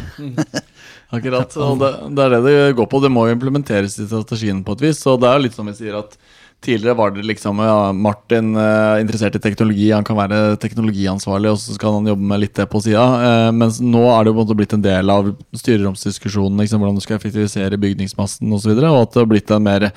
Akkurat. 1.16 1.55
og 1.57 1.79
det, 1.81 1.90
det, 2.18 2.24
er 2.24 2.33
det 2.35 2.40
det 2.44 2.76
går 2.76 2.88
på. 2.90 3.00
Det 3.00 3.11
må 3.14 3.29
jo 3.29 3.37
implementeres 3.37 3.96
i 3.96 4.09
strategien 4.11 4.61
på 4.66 4.76
et 4.76 4.90
vis. 4.90 5.00
Og 5.09 5.22
det 5.22 5.31
er 5.31 5.40
litt 5.40 5.57
som 5.57 5.68
vi 5.70 5.74
sier 5.79 5.96
at 6.02 6.18
Tidligere 6.66 6.96
var 6.98 7.12
det 7.14 7.22
liksom 7.22 7.61
ja, 7.62 7.92
Martin 7.94 8.57
eh, 8.59 9.00
interessert 9.00 9.37
i 9.38 9.40
teknologi, 9.42 9.90
han 9.94 10.07
kan 10.07 10.18
være 10.18 10.57
teknologiansvarlig, 10.59 11.52
og 11.52 11.61
så 11.62 11.76
skal 11.76 11.94
han 11.94 12.09
jobbe 12.11 12.26
med 12.26 12.42
litt 12.42 12.57
det 12.59 12.66
på 12.72 12.81
sida. 12.83 13.05
Eh, 13.22 13.50
mens 13.55 13.79
nå 13.79 14.02
er 14.11 14.26
det 14.26 14.33
på 14.33 14.40
en 14.40 14.40
måte 14.42 14.57
blitt 14.59 14.74
en 14.74 14.83
del 14.83 15.12
av 15.14 15.31
styreromsdiskusjonen, 15.55 16.59
liksom, 16.64 16.83
hvordan 16.83 16.98
du 16.98 17.05
skal 17.05 17.20
effektivisere 17.20 17.79
bygningsmassen 17.79 18.50
osv., 18.50 18.57
og, 18.57 18.64
så 18.64 18.72
videre, 18.72 18.90
og 18.90 19.05
at 19.05 19.14
det 19.14 19.22
har 19.22 19.31
blitt 19.31 19.55
en 19.55 19.68
mer 19.68 19.90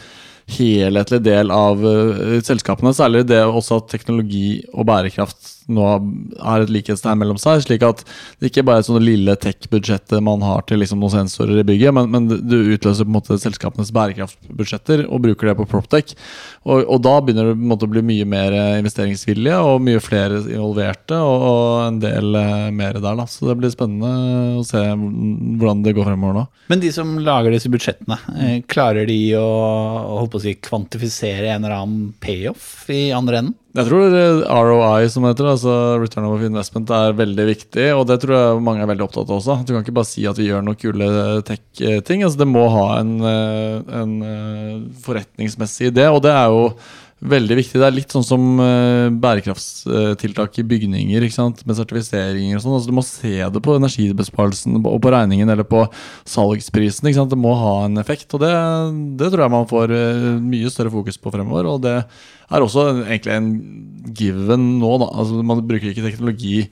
helhetlig 0.50 1.22
del 1.26 1.54
av 1.54 1.82
uh, 1.82 2.38
selskapene. 2.46 2.94
Særlig 2.98 3.26
det 3.30 3.42
også 3.46 3.82
at 3.82 3.90
teknologi 3.92 4.62
og 4.74 4.86
bærekraft 4.90 5.59
nå 5.70 5.86
er 5.90 6.66
et 6.66 6.74
likhetstegn 6.74 7.20
mellom 7.22 7.40
seg. 7.42 7.64
Slik 7.66 7.86
at 7.86 8.04
det 8.40 8.52
ikke 8.52 8.66
bare 8.68 8.84
er 8.84 8.88
sånne 8.88 9.04
lille 9.04 9.36
tech-budsjettet 9.40 10.24
man 10.26 10.44
har 10.46 10.66
til 10.70 10.82
liksom 10.84 11.02
noen 11.02 11.16
sensorer 11.16 11.62
i 11.62 11.68
bygget, 11.68 11.96
men, 11.96 12.10
men 12.14 12.30
du 12.30 12.58
utløser 12.76 13.06
på 13.06 13.12
en 13.12 13.18
måte 13.18 13.40
selskapenes 13.42 13.94
bærekraftbudsjetter 13.96 15.06
og 15.08 15.24
bruker 15.26 15.52
det 15.52 15.58
på 15.60 15.68
Proptech. 15.70 16.16
Og, 16.66 16.84
og 16.84 17.02
da 17.06 17.16
begynner 17.24 17.52
det 17.52 17.58
på 17.58 17.64
en 17.64 17.72
måte 17.72 17.88
å 17.88 17.94
bli 17.94 18.04
mye 18.06 18.28
mer 18.30 18.56
investeringsvilje 18.80 19.60
og 19.64 19.84
mye 19.86 20.02
flere 20.04 20.42
involverte 20.48 21.18
og, 21.18 21.46
og 21.50 21.86
en 21.86 22.02
del 22.04 22.36
uh, 22.36 22.70
mer 22.76 23.00
der. 23.00 23.20
da. 23.20 23.28
Så 23.30 23.50
det 23.50 23.58
blir 23.60 23.74
spennende 23.74 24.60
å 24.60 24.66
se 24.68 24.82
hvordan 24.94 25.86
det 25.86 25.96
går 25.98 26.10
fremover 26.10 26.42
nå. 26.42 26.46
Men 26.72 26.84
de 26.84 26.92
som 26.94 27.16
lager 27.24 27.54
disse 27.54 27.72
budsjettene, 27.72 28.20
eh, 28.38 28.58
klarer 28.70 29.08
de 29.10 29.20
å, 29.40 29.48
å 30.20 30.42
si, 30.42 30.56
kvantifisere 30.62 31.50
en 31.54 31.64
eller 31.64 31.78
annen 31.80 32.12
payoff 32.22 32.90
i 32.94 33.10
andre 33.16 33.44
enden? 33.44 33.58
Jeg 33.78 33.86
tror 33.86 34.16
ROI, 34.66 35.10
som 35.14 35.28
heter, 35.28 35.46
altså 35.52 35.74
Return 36.02 36.26
of 36.26 36.42
Investment, 36.42 36.90
er 36.90 37.18
veldig 37.18 37.44
viktig. 37.52 37.86
Og 37.94 38.08
det 38.10 38.18
tror 38.24 38.34
jeg 38.34 38.64
mange 38.66 38.82
er 38.82 38.90
veldig 38.90 39.06
opptatt 39.06 39.30
av 39.30 39.36
også. 39.38 39.60
Du 39.62 39.76
kan 39.76 39.84
ikke 39.84 39.94
bare 40.00 40.10
si 40.10 40.26
at 40.26 40.40
vi 40.42 40.48
gjør 40.48 40.64
noen 40.66 40.80
kule 40.80 41.10
tech-ting. 41.46 42.24
Altså, 42.26 42.42
det 42.42 42.50
må 42.50 42.66
ha 42.74 42.88
en, 42.98 43.12
eh, 43.30 43.76
en 44.00 44.16
eh, 44.26 44.74
forretningsmessig 45.06 45.92
idé, 45.92 46.08
og 46.10 46.24
det 46.26 46.34
er 46.34 46.50
jo 46.50 46.66
veldig 47.20 47.58
viktig. 47.60 47.80
Det 47.82 47.88
er 47.88 47.96
litt 47.96 48.14
sånn 48.14 48.26
som 48.26 48.44
uh, 48.62 49.12
bærekraftstiltak 49.12 50.60
i 50.62 50.66
bygninger 50.68 51.26
med 51.26 51.78
sertifiseringer 51.78 52.60
og 52.60 52.64
sånn. 52.64 52.76
Altså, 52.78 52.92
du 52.92 52.96
må 52.96 53.06
se 53.06 53.34
det 53.56 53.64
på 53.66 53.76
energibesparelsen 53.76 54.80
og 54.80 55.00
på 55.04 55.14
regningen 55.14 55.52
eller 55.52 55.68
på 55.68 55.84
salgsprisen. 56.30 57.12
Det 57.12 57.40
må 57.40 57.56
ha 57.60 57.76
en 57.88 58.00
effekt, 58.02 58.32
og 58.34 58.44
det, 58.46 58.54
det 59.20 59.32
tror 59.34 59.46
jeg 59.46 59.56
man 59.58 59.70
får 59.70 59.96
uh, 59.96 60.30
mye 60.44 60.72
større 60.72 60.94
fokus 60.94 61.20
på 61.20 61.34
fremover. 61.36 61.74
Og 61.74 61.84
det 61.84 61.98
er 62.00 62.66
også 62.66 62.88
egentlig 63.04 63.36
en 63.36 63.52
given 64.16 64.72
nå, 64.80 64.96
da. 65.04 65.12
Altså, 65.12 65.44
man 65.44 65.66
bruker 65.68 65.92
ikke 65.92 66.08
teknologi 66.08 66.64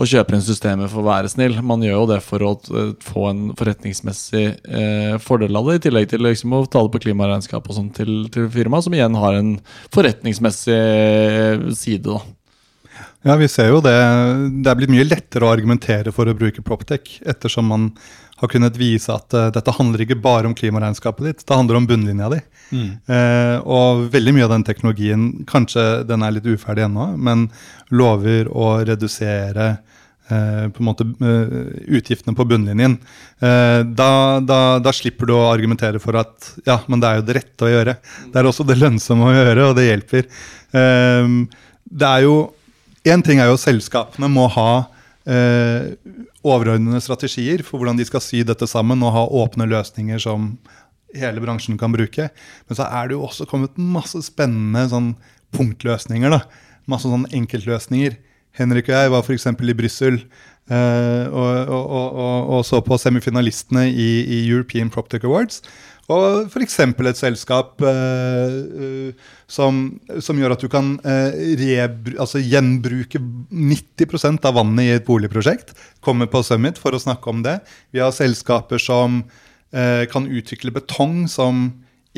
og 0.00 0.08
kjøper 0.08 0.36
inn 0.36 0.44
systemet 0.44 0.90
for 0.90 1.02
å 1.02 1.08
være 1.10 1.30
snill. 1.30 1.58
Man 1.64 1.84
gjør 1.84 1.98
jo 2.00 2.08
det 2.14 2.20
for 2.24 2.46
å 2.46 2.52
uh, 2.72 2.92
få 3.04 3.26
en 3.30 3.42
forretningsmessig 3.58 4.44
eh, 4.64 5.16
fordel 5.22 5.58
av 5.58 5.68
det, 5.68 5.78
i 5.78 5.82
tillegg 5.86 6.10
til 6.10 6.24
liksom, 6.26 6.54
å 6.56 6.64
ta 6.66 6.82
det 6.84 6.94
på 6.94 7.02
klimaregnskap 7.06 7.68
og 7.68 7.78
sånn 7.78 7.90
til, 7.96 8.12
til 8.32 8.48
firmaet, 8.52 8.86
som 8.86 8.96
igjen 8.96 9.18
har 9.20 9.38
en 9.38 9.56
forretningsmessig 9.94 10.78
eh, 10.78 11.66
side. 11.76 12.08
da. 12.08 12.22
Ja, 13.22 13.36
vi 13.38 13.46
ser 13.50 13.70
jo 13.70 13.82
det. 13.84 13.94
Det 14.64 14.70
er 14.70 14.78
blitt 14.80 14.90
mye 14.90 15.06
lettere 15.06 15.46
å 15.46 15.52
argumentere 15.52 16.10
for 16.14 16.26
å 16.26 16.34
bruke 16.34 16.64
Proptech, 16.66 17.20
ettersom 17.28 17.68
man 17.70 17.90
har 18.42 18.50
kunnet 18.50 18.76
vise 18.78 19.12
at 19.14 19.34
uh, 19.36 19.48
dette 19.54 19.74
handler 19.76 20.02
ikke 20.02 20.18
bare 20.22 20.48
om 20.50 20.56
klimaregnskapet 20.58 21.28
ditt, 21.28 21.44
det 21.46 21.56
handler 21.56 21.78
om 21.78 21.86
bunnlinja 21.86 22.30
di. 22.32 22.40
Mm. 22.72 22.90
Uh, 23.06 23.56
og 23.62 24.04
veldig 24.12 24.34
mye 24.34 24.48
av 24.48 24.54
den 24.56 24.66
teknologien, 24.66 25.26
kanskje 25.48 26.02
den 26.08 26.26
er 26.26 26.34
litt 26.34 26.48
uferdig 26.50 26.88
ennå, 26.88 27.12
men 27.22 27.46
lover 27.94 28.50
å 28.50 28.74
redusere 28.88 29.68
uh, 29.76 30.66
på 30.74 30.82
en 30.82 30.88
måte 30.88 31.06
utgiftene 31.06 32.34
på 32.38 32.46
bunnlinjen. 32.48 32.96
Da, 33.42 34.08
da, 34.46 34.58
da, 34.80 34.92
slipper 34.94 35.28
du 35.28 35.32
å 35.34 35.50
argumentere 35.50 35.98
for 36.00 36.16
at 36.20 36.46
ja, 36.64 36.78
men 36.86 37.02
det 37.02 37.08
er 37.08 37.18
jo 37.18 37.24
det 37.26 37.34
rette 37.36 37.66
å 37.66 37.70
gjøre. 37.70 37.94
Det 38.30 38.40
er 38.40 38.48
også 38.48 38.64
det 38.64 38.78
lønnsomme 38.78 39.26
å 39.28 39.34
gjøre, 39.34 39.66
og 39.66 39.74
det 39.76 39.88
hjelper. 39.88 40.28
det 40.72 42.08
er 42.08 42.24
jo 42.24 42.36
Én 43.02 43.18
ting 43.26 43.40
er 43.42 43.48
jo 43.50 43.58
selskapene 43.58 44.28
må 44.30 44.44
ha 44.54 44.84
eh, 45.28 45.92
overordnede 46.42 47.02
strategier 47.04 47.62
for 47.66 47.80
hvordan 47.80 47.98
de 48.00 48.06
skal 48.08 48.24
sy 48.24 48.42
dette 48.46 48.68
sammen 48.70 49.02
og 49.04 49.14
ha 49.16 49.26
åpne 49.42 49.68
løsninger 49.70 50.22
som 50.22 50.54
hele 51.16 51.42
bransjen 51.44 51.78
kan 51.80 51.92
bruke. 51.92 52.30
Men 52.68 52.78
så 52.78 52.88
er 52.88 53.08
det 53.08 53.18
jo 53.18 53.26
også 53.26 53.46
kommet 53.50 53.78
masse 53.78 54.20
spennende 54.24 54.86
sånn 54.90 55.12
punktløsninger. 55.56 56.32
da. 56.32 56.42
Masse 56.90 57.10
sånn 57.10 57.28
enkeltløsninger. 57.30 58.16
Henrik 58.58 58.90
og 58.90 58.96
jeg 58.96 59.12
var 59.12 59.24
f.eks. 59.24 59.46
i 59.48 59.76
Brussel 59.76 60.18
eh, 60.18 61.24
og, 61.28 61.68
og, 61.72 61.84
og, 61.92 62.50
og, 62.52 62.60
så 62.68 62.82
på 62.84 62.98
semifinalistene 63.00 63.86
i, 63.88 64.10
i 64.24 64.42
European 64.50 64.92
Proptech 64.92 65.24
Awards. 65.28 65.62
Og 66.12 66.50
f.eks. 66.50 66.78
et 66.84 67.18
selskap 67.18 67.82
eh, 67.88 68.56
eh, 68.86 69.30
som, 69.50 69.84
som, 70.20 70.38
gjør 70.38 70.56
at 70.56 70.64
du 70.64 70.68
kan 70.72 70.94
eh, 71.08 71.86
altså 72.16 72.42
gjenbruke 72.42 73.20
90% 73.48 74.48
av 74.48 74.58
vannet 74.58 74.88
i 74.88 74.92
et 74.96 75.06
boligprosjekt. 75.06 75.72
Kommer 76.04 76.28
på 76.32 76.44
Summit 76.46 76.80
for 76.80 76.94
å 76.94 77.00
snakke 77.02 77.32
om 77.32 77.44
det. 77.46 77.60
Vi 77.94 78.02
har 78.02 78.14
selskaper 78.16 78.82
som 78.82 79.22
eh, 79.72 80.04
kan 80.12 80.28
utvikle 80.28 80.74
betong 80.74 81.24
som 81.30 81.68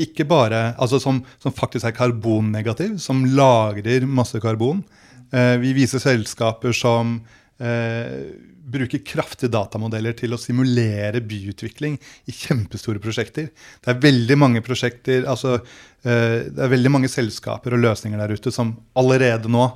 ikke 0.01 0.27
bare, 0.27 0.73
altså 0.83 0.99
som, 0.99 1.21
som, 1.39 1.55
faktisk 1.55 1.87
er 1.87 1.95
karbonnegativ, 1.95 2.97
som 2.99 3.23
lagrer 3.37 4.07
masse 4.11 4.41
karbon. 4.43 4.83
Eh, 5.31 5.55
vi 5.63 5.75
viser 5.77 6.03
selskaper 6.03 6.75
som 6.75 7.21
eh, 7.61 8.35
bruker 8.65 9.03
kraftige 9.05 9.53
datamodeller 9.53 10.17
til 10.17 10.35
å 10.35 10.41
simulere 10.41 11.21
byutvikling 11.25 11.99
i 12.27 12.35
kjempestore 12.35 13.03
prosjekter. 13.03 13.51
Det 13.85 13.93
er 13.93 14.01
veldig 14.03 14.39
mange 14.41 14.65
prosjekter, 14.65 15.27
altså 15.29 15.59
eh, 15.59 16.49
det 16.49 16.65
er 16.65 16.73
veldig 16.73 16.95
mange 16.97 17.13
selskaper 17.13 17.77
og 17.77 17.85
løsninger 17.85 18.21
der 18.21 18.35
ute 18.35 18.55
som 18.55 18.77
allerede 18.99 19.53
nå 19.53 19.69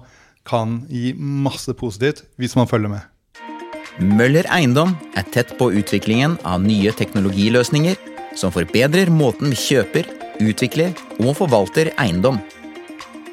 kan 0.48 0.82
gi 0.88 1.12
masse 1.18 1.74
positivt 1.76 2.24
hvis 2.40 2.56
man 2.56 2.70
følger 2.70 2.96
med. 2.96 3.04
Møller 3.98 4.46
Eiendom 4.54 4.94
er 5.18 5.26
tett 5.34 5.56
på 5.58 5.72
utviklingen 5.74 6.38
av 6.46 6.62
nye 6.62 6.92
teknologiløsninger 6.94 7.98
som 8.38 8.52
forbedrer 8.54 9.10
måten 9.10 9.50
vi 9.50 9.58
kjøper, 9.58 10.06
utvikler 10.38 10.94
og 11.18 11.34
forvalter 11.40 11.90
eiendom. 11.98 12.38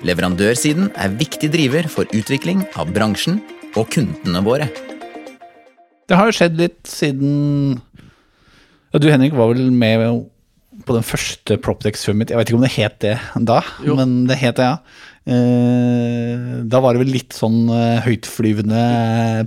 Leverandørsiden 0.06 0.90
er 0.98 1.14
viktig 1.18 1.52
driver 1.54 1.86
for 1.92 2.10
utvikling 2.18 2.64
av 2.82 2.90
bransjen 2.96 3.38
og 3.76 3.90
kundene 3.94 4.42
våre. 4.46 4.70
Det 6.06 6.18
har 6.18 6.30
jo 6.30 6.38
skjedd 6.38 6.60
litt 6.60 6.82
siden 6.88 7.80
Du 8.96 9.08
Henrik 9.10 9.34
var 9.36 9.52
vel 9.52 9.72
med 9.74 10.00
på 10.86 10.96
den 10.96 11.06
første 11.06 11.58
Proptex 11.64 12.06
Summit. 12.06 12.32
Jeg 12.32 12.40
vet 12.40 12.52
ikke 12.52 12.60
om 12.60 12.66
det 12.66 12.76
het 12.76 13.02
det 13.04 13.18
da, 13.48 13.62
jo. 13.86 13.98
men 14.00 14.26
det 14.30 14.40
het 14.42 14.58
det, 14.60 14.72
ja. 14.76 15.12
Eh, 15.26 16.42
da 16.70 16.78
var 16.86 16.94
det 16.94 17.00
vel 17.02 17.16
litt 17.16 17.34
sånn 17.34 17.64
eh, 17.74 18.04
høytflyvende 18.06 18.82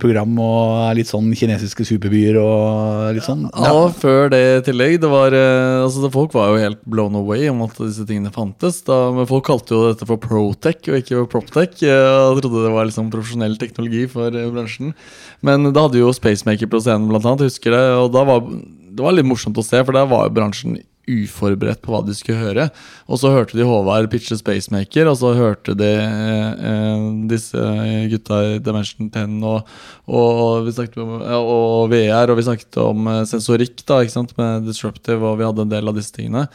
program 0.03 0.33
og 0.43 0.97
litt 0.99 1.07
sånn 1.07 1.29
kinesiske 1.39 1.87
superbyer 1.87 2.35
og 2.41 3.13
litt 3.15 3.23
sånn. 3.23 3.45
Ja, 3.53 3.71
ja 3.71 3.85
før 3.95 4.33
det 4.33 4.41
i 4.43 4.65
tillegg. 4.67 4.97
Det 5.05 5.11
var, 5.13 5.37
eh, 5.39 5.85
altså, 5.85 6.11
folk 6.15 6.35
var 6.35 6.51
jo 6.51 6.65
helt 6.65 6.83
blown 6.83 7.15
away 7.21 7.47
om 7.53 7.63
at 7.69 7.79
disse 7.79 8.09
tingene 8.09 8.35
fantes. 8.35 8.81
Da, 8.89 8.99
men 9.15 9.31
folk 9.31 9.47
kalte 9.47 9.77
jo 9.77 9.85
dette 9.93 10.09
for 10.09 10.19
Protech 10.19 10.91
og 10.91 10.99
ikke 10.99 11.29
Proptech. 11.31 11.79
Og 11.87 12.43
trodde 12.43 12.67
det 12.67 12.75
var 12.75 12.91
liksom 12.91 13.13
profesjonell 13.15 13.55
teknologi 13.63 14.09
for 14.11 14.35
bransjen. 14.35 14.97
Men 15.47 15.71
da 15.71 15.87
hadde 15.87 16.03
jo 16.03 16.11
Spacemaker 16.17 16.71
på 16.73 16.83
scenen, 16.83 17.07
blant 17.13 17.29
annet, 17.29 17.47
husker 17.53 17.77
det. 17.77 17.85
Og 18.03 18.11
da 18.17 18.27
var 18.27 18.43
det 18.99 19.05
var 19.05 19.15
litt 19.15 19.29
morsomt 19.29 19.59
å 19.61 19.63
se, 19.63 19.79
for 19.85 19.95
der 19.95 20.09
var 20.11 20.27
jo 20.27 20.35
bransjen 20.35 20.81
uforberedt 21.09 21.81
på 21.85 21.93
hva 21.93 22.03
de 22.07 22.15
skulle 22.17 22.41
høre. 22.41 22.69
Og 23.09 23.21
så 23.21 23.33
hørte 23.33 23.59
de 23.59 23.67
Håvard 23.67 24.11
pitche 24.13 24.39
Spacemaker, 24.39 25.11
og 25.11 25.19
så 25.21 25.35
hørte 25.37 25.75
de 25.79 25.91
eh, 25.99 27.05
disse 27.31 27.67
gutta 28.13 28.41
i 28.45 28.57
Dimension 28.65 29.11
10 29.11 29.39
og, 29.49 29.77
og, 30.07 30.71
om, 31.01 31.15
og, 31.19 31.85
VR, 31.93 32.31
og 32.31 32.39
vi 32.39 32.49
snakket 32.49 32.81
om 32.83 33.13
eh, 33.13 33.23
sensorikk 33.31 33.85
da, 33.85 34.03
ikke 34.03 34.17
sant, 34.19 34.35
med 34.41 34.69
Disruptive, 34.69 35.23
og 35.25 35.41
vi 35.41 35.49
hadde 35.49 35.67
en 35.67 35.77
del 35.77 35.91
av 35.91 35.99
disse 35.99 36.15
tingene. 36.15 36.49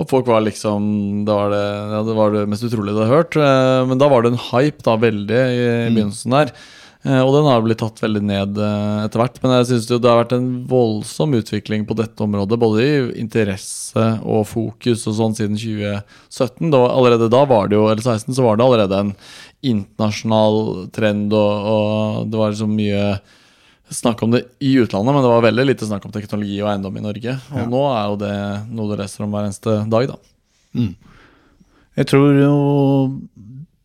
Og 0.00 0.08
folk 0.08 0.24
var 0.24 0.40
liksom 0.40 0.84
Det 1.26 1.34
var 1.36 1.50
det, 1.52 1.64
ja, 1.92 1.98
det, 2.06 2.14
var 2.16 2.32
det 2.32 2.46
mest 2.48 2.64
utrolige 2.64 2.96
de 2.96 3.02
hadde 3.04 3.12
hørt. 3.12 3.36
Eh, 3.36 3.80
men 3.90 4.00
da 4.00 4.08
var 4.10 4.24
det 4.24 4.32
en 4.32 4.44
hype 4.50 4.84
da 4.86 4.96
veldig 5.00 5.42
i, 5.42 5.58
i 5.58 5.66
mm. 5.90 5.98
begynnelsen 5.98 6.38
der. 6.38 6.54
Eh, 7.02 7.18
og 7.18 7.32
den 7.34 7.48
har 7.50 7.62
blitt 7.64 7.80
tatt 7.82 7.98
veldig 7.98 8.20
ned 8.22 8.58
eh, 8.62 8.98
etter 9.02 9.22
hvert. 9.22 9.40
Men 9.42 9.56
jeg 9.56 9.68
syns 9.72 9.88
det 9.90 10.06
har 10.06 10.20
vært 10.20 10.34
en 10.36 10.48
voldsom 10.70 11.34
utvikling 11.34 11.86
på 11.88 11.96
dette 11.98 12.22
området, 12.22 12.58
både 12.62 12.84
i 12.84 12.92
interesse 13.22 14.06
og 14.22 14.46
fokus 14.50 15.08
og 15.10 15.16
sånn 15.18 15.36
siden 15.38 15.58
2017. 15.58 16.70
Da, 16.70 16.82
allerede 16.86 17.30
da 17.32 17.42
var 17.50 17.70
det 17.70 17.78
jo, 17.78 17.88
eller 17.90 18.04
16 18.04 18.38
så 18.38 18.46
var 18.46 18.58
det 18.58 18.66
allerede 18.68 19.00
en 19.02 19.14
internasjonal 19.72 20.88
trend, 20.94 21.34
og, 21.34 21.70
og 21.72 22.30
det 22.30 22.38
var 22.38 22.54
så 22.58 22.70
mye 22.70 23.02
snakk 23.92 24.22
om 24.24 24.32
det 24.32 24.46
i 24.64 24.72
utlandet, 24.80 25.12
men 25.12 25.24
det 25.24 25.32
var 25.34 25.44
veldig 25.44 25.66
lite 25.68 25.86
snakk 25.88 26.06
om 26.08 26.14
teknologi 26.14 26.54
og 26.62 26.70
eiendom 26.70 26.94
i 26.96 27.02
Norge. 27.04 27.34
Og 27.52 27.58
ja. 27.60 27.66
nå 27.68 27.82
er 27.90 28.06
jo 28.06 28.20
det 28.22 28.36
noe 28.70 28.88
du 28.88 28.94
leser 29.02 29.26
om 29.26 29.34
hver 29.34 29.50
eneste 29.50 29.74
dag, 29.92 30.14
da. 30.14 30.16
Mm. 30.78 30.94
Jeg 31.98 32.08
tror 32.08 32.38
jo 32.38 32.54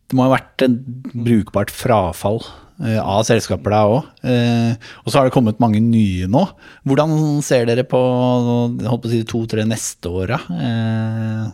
det 0.08 0.16
må 0.16 0.24
ha 0.24 0.32
vært 0.38 0.64
et 0.64 0.78
brukbart 1.12 1.74
frafall 1.74 2.40
av 2.78 3.24
selskaper 3.26 3.74
der 3.74 3.94
òg. 3.96 4.10
Eh, 4.22 4.90
og 5.02 5.10
så 5.10 5.18
har 5.18 5.28
det 5.28 5.34
kommet 5.34 5.58
mange 5.62 5.80
nye 5.82 6.28
nå. 6.30 6.44
Hvordan 6.86 7.16
ser 7.42 7.66
dere 7.66 7.82
på, 7.88 8.02
på 8.78 9.10
si, 9.10 9.24
to-tre 9.26 9.66
neste 9.66 10.12
åra? 10.12 10.38
Eh, 10.54 11.48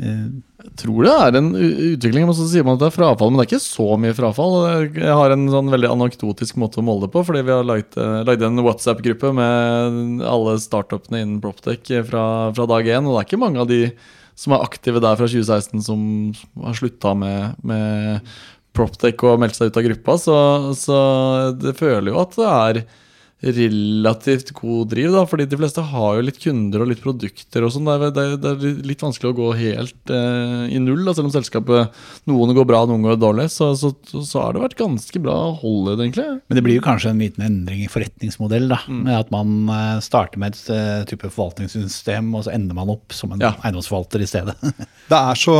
Eh, 0.00 0.30
Jeg 0.62 0.76
tror 0.78 1.02
det 1.04 1.12
er 1.12 1.36
en 1.36 1.48
utvikling, 1.58 2.24
men 2.28 2.36
så 2.38 2.44
sier 2.46 2.62
man 2.64 2.76
at 2.76 2.84
det 2.84 2.88
er 2.92 2.94
frafall. 2.94 3.32
Men 3.32 3.40
det 3.40 3.44
er 3.44 3.50
ikke 3.50 3.64
så 3.64 3.86
mye 3.98 4.14
frafall. 4.14 4.54
Jeg 4.94 5.16
har 5.18 5.34
en 5.34 5.48
sånn 5.50 5.72
veldig 5.72 5.90
anekdotisk 5.90 6.58
måte 6.62 6.78
å 6.78 6.86
måle 6.86 7.08
det 7.08 7.12
på. 7.14 7.24
Fordi 7.26 7.42
vi 7.42 7.50
har 7.52 7.66
lagd, 7.66 7.98
eh, 7.98 8.22
lagd 8.28 8.44
en 8.46 8.62
WhatsApp-gruppe 8.62 9.32
med 9.34 10.22
alle 10.22 10.54
startupene 10.62 11.22
innen 11.24 11.40
Proptech 11.42 11.90
fra, 12.06 12.52
fra 12.54 12.66
dag 12.70 12.86
én. 12.86 13.04
Og 13.04 13.12
det 13.12 13.20
er 13.20 13.26
ikke 13.26 13.42
mange 13.42 13.58
av 13.60 13.68
de 13.68 13.90
som 14.38 14.54
er 14.54 14.62
aktive 14.64 15.02
der 15.02 15.18
fra 15.18 15.26
2016 15.26 15.82
som 15.82 16.32
har 16.62 16.78
slutta 16.78 17.12
med, 17.18 17.58
med 17.62 18.22
Proptech 18.72 19.22
og 19.28 19.40
meldt 19.42 19.58
seg 19.58 19.70
ut 19.70 19.78
av 19.80 19.86
gruppa. 19.86 20.18
Så, 20.20 20.36
så 20.78 20.98
det 21.58 21.76
føler 21.78 22.12
jo 22.12 22.20
at 22.22 22.36
det 22.38 22.50
er 22.50 22.82
relativt 23.42 24.52
god 24.54 24.88
driv, 24.92 25.10
da, 25.14 25.22
fordi 25.26 25.46
de 25.50 25.58
fleste 25.58 25.82
har 25.90 26.16
jo 26.18 26.24
litt 26.26 26.38
kunder 26.42 26.84
og 26.84 26.90
litt 26.92 27.02
produkter 27.02 27.64
og 27.66 27.72
sånn. 27.74 27.88
Det, 27.88 28.10
det, 28.16 28.24
det 28.42 28.52
er 28.52 28.82
litt 28.86 29.02
vanskelig 29.02 29.32
å 29.32 29.36
gå 29.38 29.48
helt 29.58 30.12
eh, 30.14 30.64
i 30.76 30.78
null, 30.82 31.02
da, 31.06 31.14
selv 31.16 31.28
om 31.30 31.34
selskapet 31.34 31.98
noen 32.30 32.54
går 32.56 32.68
bra, 32.70 32.82
noen 32.88 33.04
går 33.06 33.18
dårlig. 33.22 33.48
Så, 33.52 33.72
så, 33.80 33.92
så 34.12 34.44
har 34.44 34.54
det 34.56 34.62
vært 34.64 34.78
ganske 34.78 35.22
bra 35.24 35.36
hold 35.62 35.92
i 35.92 35.96
det, 35.98 36.06
egentlig. 36.08 36.28
Men 36.48 36.58
det 36.60 36.64
blir 36.68 36.78
jo 36.78 36.84
kanskje 36.86 37.12
en 37.12 37.22
liten 37.24 37.46
endring 37.48 37.84
i 37.86 37.90
forretningsmodell. 37.92 38.68
da, 38.72 38.80
Mm. 38.92 39.02
med 39.06 39.14
At 39.18 39.30
man 39.30 39.52
eh, 39.70 39.98
starter 40.02 40.38
med 40.42 40.54
et 40.56 40.70
eh, 40.74 41.04
type 41.08 41.28
forvaltningssystem, 41.30 42.32
og 42.34 42.44
så 42.46 42.52
ender 42.54 42.74
man 42.78 42.90
opp 42.92 43.12
som 43.14 43.32
en 43.34 43.40
Ja. 43.42 43.52
eiendomsforvalter 43.62 44.22
i 44.24 44.26
stedet. 44.30 44.56
Det 45.12 45.18
er, 45.18 45.34
så, 45.36 45.54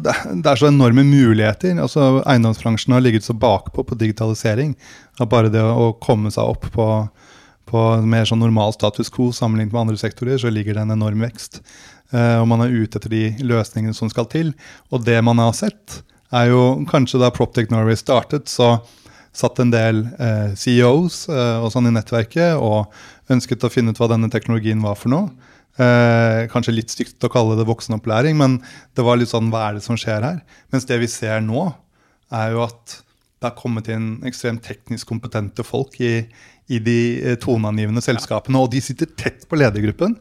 det 0.00 0.08
er- 0.12 0.36
det 0.40 0.46
er 0.50 0.56
så 0.56 0.68
enorme 0.70 1.02
muligheter. 1.04 1.74
altså 1.82 2.22
Eiendomsbransjen 2.24 2.94
har 2.94 3.02
ligget 3.04 3.24
så 3.26 3.34
bakpå 3.36 3.84
på 3.84 3.98
digitalisering. 3.98 4.74
At 5.20 5.28
bare 5.28 5.50
det 5.52 5.60
å 5.60 5.90
komme 6.00 6.30
seg 6.32 6.44
opp 6.48 6.64
på, 6.72 6.86
på 7.66 7.82
mer 8.06 8.28
sånn 8.28 8.42
normal 8.42 8.74
status 8.76 9.10
quo 9.12 9.32
sammenlignet 9.34 9.74
med 9.74 9.82
andre 9.84 10.00
sektorer, 10.00 10.38
så 10.38 10.52
ligger 10.52 10.76
det 10.76 10.84
en 10.86 10.94
enorm 10.94 11.24
vekst. 11.26 11.62
Uh, 12.14 12.38
og 12.42 12.46
man 12.52 12.62
er 12.62 12.74
ute 12.74 13.00
etter 13.00 13.10
de 13.10 13.24
løsningene 13.42 13.96
som 13.96 14.10
skal 14.12 14.28
til. 14.30 14.52
Og 14.94 15.02
det 15.06 15.18
man 15.26 15.42
har 15.42 15.56
sett, 15.58 16.02
er 16.34 16.52
jo 16.52 16.62
kanskje 16.90 17.20
da 17.22 17.32
Proptech 17.34 17.72
Norway 17.72 17.98
startet, 17.98 18.50
så 18.50 18.76
satt 19.36 19.58
en 19.60 19.74
del 19.74 20.06
uh, 20.16 20.54
CEOs 20.56 21.26
uh, 21.28 21.64
og 21.64 21.72
sånn 21.74 21.90
i 21.90 21.94
nettverket 21.94 22.56
og 22.56 22.94
ønsket 23.32 23.66
å 23.66 23.72
finne 23.72 23.92
ut 23.92 24.00
hva 24.00 24.08
denne 24.14 24.30
teknologien 24.32 24.80
var 24.84 24.96
for 24.98 25.12
noe. 25.12 25.52
Eh, 25.76 26.46
kanskje 26.48 26.72
litt 26.72 26.92
stygt 26.92 27.24
å 27.26 27.28
kalle 27.28 27.56
det 27.58 27.66
voksenopplæring, 27.68 28.38
men 28.40 28.54
det 28.96 29.04
var 29.04 29.18
litt 29.20 29.28
sånn 29.28 29.50
hva 29.52 29.66
er 29.66 29.76
det 29.76 29.84
som 29.84 29.98
skjer 30.00 30.24
her? 30.24 30.38
Mens 30.72 30.88
det 30.88 30.96
vi 31.02 31.08
ser 31.10 31.42
nå, 31.44 31.68
er 32.32 32.54
jo 32.54 32.62
at 32.64 32.94
det 33.36 33.50
har 33.50 33.58
kommet 33.58 33.90
inn 33.92 34.14
ekstremt 34.26 34.64
teknisk 34.64 35.10
kompetente 35.10 35.66
folk 35.66 35.98
i, 36.00 36.24
i 36.72 36.80
de 36.82 36.98
eh, 37.22 37.38
toneangivende 37.42 38.02
selskapene, 38.04 38.58
og 38.58 38.72
de 38.72 38.82
sitter 38.82 39.10
tett 39.18 39.46
på 39.48 39.58
ledergruppen. 39.58 40.16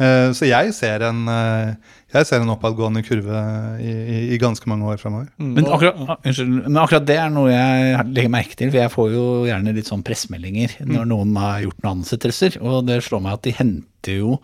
Eh, 0.00 0.30
så 0.36 0.48
jeg 0.48 0.72
ser 0.72 1.04
en, 1.04 1.26
eh, 1.28 1.92
jeg 2.14 2.28
ser 2.28 2.40
en 2.40 2.52
oppadgående 2.54 3.02
kurve 3.04 3.42
i, 3.82 3.90
i, 3.90 4.18
i 4.34 4.40
ganske 4.40 4.64
mange 4.70 4.88
år 4.88 5.00
framover. 5.02 5.28
Men 5.36 5.68
akkurat, 5.68 6.00
ah, 6.16 6.18
men 6.24 6.80
akkurat 6.80 7.06
det 7.08 7.18
er 7.20 7.32
noe 7.34 7.52
jeg 7.52 8.08
legger 8.14 8.32
merke 8.32 8.56
til, 8.56 8.72
for 8.72 8.80
jeg 8.80 8.94
får 8.94 9.12
jo 9.12 9.28
gjerne 9.50 9.76
litt 9.76 9.90
sånn 9.90 10.04
pressemeldinger 10.06 10.78
når 10.88 11.08
noen 11.12 11.36
har 11.40 11.64
gjort 11.66 11.82
noen 11.84 12.00
ansettelser, 12.00 12.60
og 12.64 12.86
det 12.88 13.02
slår 13.04 13.24
meg 13.26 13.36
at 13.36 13.48
de 13.48 13.56
henter 13.60 14.22
jo 14.22 14.38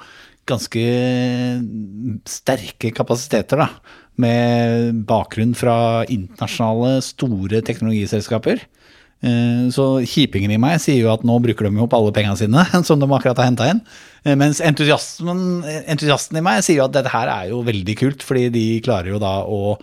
ganske 0.47 0.83
sterke 2.31 2.93
kapasiteter, 2.95 3.65
da, 3.65 3.97
med 4.23 5.03
bakgrunn 5.09 5.57
fra 5.59 6.05
internasjonale, 6.05 7.01
store 7.05 7.65
teknologiselskaper. 7.67 8.63
Eh, 9.27 9.67
Så 9.75 9.87
kjipingen 10.07 10.53
i 10.55 10.59
meg 10.61 10.79
sier 10.83 11.01
jo 11.03 11.11
at 11.13 11.25
nå 11.27 11.39
bruker 11.43 11.67
de 11.69 11.83
opp 11.83 11.95
alle 11.97 12.13
pengene 12.15 12.39
sine, 12.39 12.63
som 12.89 13.01
de 13.03 13.09
akkurat 13.11 13.41
har 13.43 13.51
henta 13.51 13.69
inn. 13.73 13.83
Eh, 14.25 14.37
Mens 14.39 14.61
entusiasten 14.65 16.39
i 16.39 16.45
meg 16.45 16.63
sier 16.67 16.81
jo 16.81 16.87
at 16.87 16.95
dette 16.97 17.13
her 17.15 17.33
er 17.33 17.51
jo 17.53 17.65
veldig 17.67 17.97
kult, 17.99 18.27
fordi 18.27 18.49
de 18.55 18.67
klarer 18.87 19.15
jo 19.15 19.23
da 19.23 19.41
å 19.45 19.77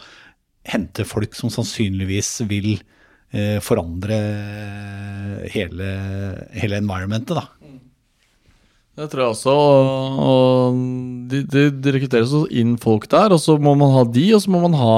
hente 0.72 1.04
folk 1.04 1.36
som 1.36 1.52
sannsynligvis 1.52 2.38
vil 2.48 2.78
eh, 3.36 3.58
forandre 3.64 4.16
hele, 5.52 5.90
hele 6.56 6.80
environmentet, 6.80 7.36
da. 7.36 7.50
Det 8.94 9.08
tror 9.10 9.24
jeg 9.24 9.34
også. 9.34 9.54
Og, 9.58 10.18
og 10.24 10.82
de, 11.32 11.40
de, 11.50 11.64
de 11.82 11.94
rekrutteres 11.96 12.34
inn 12.54 12.76
folk 12.82 13.08
der, 13.12 13.34
og 13.34 13.42
så 13.42 13.56
må 13.58 13.74
man 13.80 13.90
ha 13.96 14.04
de, 14.06 14.28
og 14.38 14.44
så 14.44 14.54
må 14.54 14.62
man 14.68 14.78
ha 14.78 14.94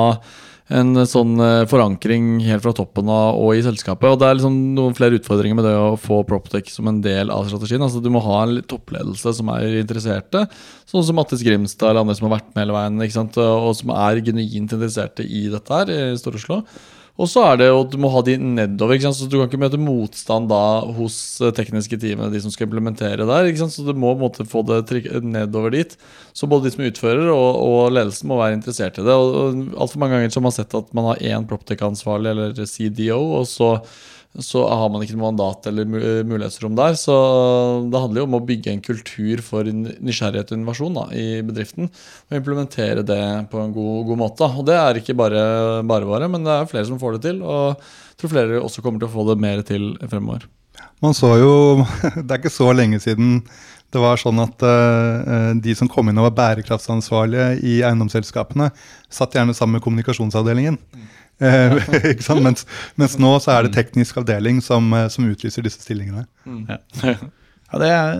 en 0.74 0.98
sånn 1.06 1.38
eh, 1.44 1.68
forankring 1.70 2.40
helt 2.48 2.64
fra 2.64 2.74
toppen 2.74 3.10
av 3.12 3.38
og 3.38 3.54
i 3.54 3.62
selskapet. 3.66 4.08
Og 4.10 4.18
det 4.22 4.30
er 4.30 4.40
liksom 4.40 4.56
noen 4.78 4.96
flere 4.98 5.20
utfordringer 5.20 5.60
med 5.60 5.68
det 5.68 5.76
å 5.78 5.94
få 6.02 6.24
Proptech 6.26 6.72
som 6.74 6.90
en 6.90 7.04
del 7.06 7.30
av 7.34 7.46
strategien. 7.50 7.84
Altså 7.86 8.02
Du 8.02 8.10
må 8.14 8.24
ha 8.26 8.42
en 8.46 8.58
toppledelse 8.66 9.36
som 9.38 9.52
er 9.54 9.78
interesserte, 9.84 10.48
sånn 10.90 11.06
som 11.06 11.20
Mattis 11.20 11.46
Grimstad 11.46 11.92
eller 11.92 12.02
andre 12.02 12.18
som 12.18 12.30
har 12.30 12.40
vært 12.40 12.52
med 12.56 12.64
hele 12.64 12.78
veien, 12.80 13.00
og 13.46 13.72
som 13.78 13.94
er 13.94 14.24
genuint 14.26 14.74
interesserte 14.74 15.26
i 15.26 15.46
dette 15.54 15.82
her 15.82 15.94
i 15.94 16.02
Stor-Oslo. 16.18 16.64
Og 17.16 17.30
så 17.32 17.46
er 17.48 17.60
det 17.62 17.68
jo 17.70 17.78
at 17.80 17.94
du 17.94 17.96
må 18.02 18.10
ha 18.12 18.20
de 18.28 18.36
nedover. 18.38 19.00
Så 19.00 19.30
Du 19.32 19.38
kan 19.38 19.48
ikke 19.48 19.62
møte 19.62 19.80
motstand 19.80 20.50
da 20.52 20.84
hos 20.98 21.16
eh, 21.40 21.54
tekniske 21.56 22.00
teamene, 22.02 22.32
de 22.34 22.42
som 22.44 22.52
skal 22.52 22.68
implementere 22.68 23.28
der. 23.28 23.52
Så 23.56 23.86
du 23.88 23.94
må 23.96 24.12
måte 24.20 24.44
få 24.48 24.66
det 24.68 25.02
nedover 25.24 25.72
dit. 25.72 25.96
Så 26.36 26.50
både 26.52 26.68
de 26.68 26.76
som 26.76 26.84
utfører 26.84 27.32
og, 27.32 27.62
og 27.64 27.96
ledelsen 27.96 28.28
må 28.28 28.42
være 28.42 28.58
interessert 28.60 29.00
i 29.00 29.06
det. 29.06 29.16
Og, 29.16 29.40
og 29.40 29.80
Altfor 29.86 30.04
mange 30.04 30.20
ganger 30.20 30.34
så 30.34 30.42
har 30.42 30.48
man 30.50 30.58
sett 30.58 30.76
at 30.76 30.92
man 30.98 31.08
har 31.14 31.24
én 31.24 31.48
Proptech-ansvarlig 31.48 32.34
eller 32.34 32.68
CDO, 32.68 33.22
og 33.40 33.48
så, 33.48 33.78
så 34.44 34.66
har 34.68 34.90
man 34.92 35.04
ikke 35.04 35.16
noe 35.16 35.30
mandat 35.30 35.68
eller 35.70 35.88
mulighetsrom 35.88 36.76
der. 36.76 36.98
Så 37.00 37.14
det 37.92 38.02
handler 38.02 38.22
jo 38.22 38.28
om 38.28 38.38
å 38.40 38.44
bygge 38.48 38.74
en 38.74 38.84
kultur 38.84 39.44
for 39.46 39.68
nysgjerrighet 39.70 40.52
og 40.52 40.58
innovasjon 40.58 40.98
da, 40.98 41.06
i 41.16 41.28
bedriften. 41.46 41.88
Og 42.28 42.40
implementere 42.40 43.06
det 43.08 43.22
på 43.52 43.62
en 43.62 43.76
god, 43.76 44.02
god 44.10 44.22
måte. 44.26 44.50
Og 44.50 44.68
det 44.68 44.76
er 44.80 45.00
ikke 45.00 45.18
bare 45.18 45.46
bare, 45.88 46.10
bare, 46.10 46.30
men 46.32 46.44
det 46.48 46.58
er 46.58 46.70
flere 46.72 46.90
som 46.90 47.00
får 47.02 47.18
det 47.18 47.24
til. 47.30 47.42
Og 47.46 47.78
jeg 47.78 48.20
tror 48.22 48.36
flere 48.36 48.60
også 48.64 48.84
kommer 48.84 49.02
til 49.02 49.10
å 49.10 49.16
få 49.16 49.30
det 49.30 49.40
mer 49.46 49.64
til 49.68 49.94
fremover. 50.04 50.50
Man 51.04 51.16
så 51.16 51.36
jo, 51.40 51.56
Det 52.26 52.28
er 52.28 52.42
ikke 52.42 52.54
så 52.54 52.72
lenge 52.76 53.00
siden 53.04 53.40
det 53.96 54.02
var 54.04 54.20
sånn 54.20 54.42
at 54.44 54.64
eh, 54.66 55.52
de 55.64 55.76
som 55.78 55.88
kom 55.88 56.10
inn 56.12 56.18
og 56.20 56.28
var 56.28 56.40
bærekraftsansvarlige 56.40 57.62
i 57.64 57.78
eiendomsselskapene, 57.86 58.72
satt 59.14 59.38
gjerne 59.38 59.56
sammen 59.56 59.78
med 59.78 59.86
kommunikasjonsavdelingen. 59.86 60.76
Eh, 61.44 61.78
ikke 62.14 62.26
sant? 62.26 62.44
Mens, 62.46 62.66
mens 63.00 63.18
nå 63.22 63.34
så 63.44 63.56
er 63.56 63.66
det 63.66 63.76
teknisk 63.76 64.22
avdeling 64.22 64.62
som, 64.64 64.88
eh, 64.96 65.08
som 65.12 65.28
utlyser 65.30 65.66
disse 65.66 65.84
stillingene. 65.84 66.28
Ja, 67.66 67.80
det 67.82 67.88
er 67.90 68.20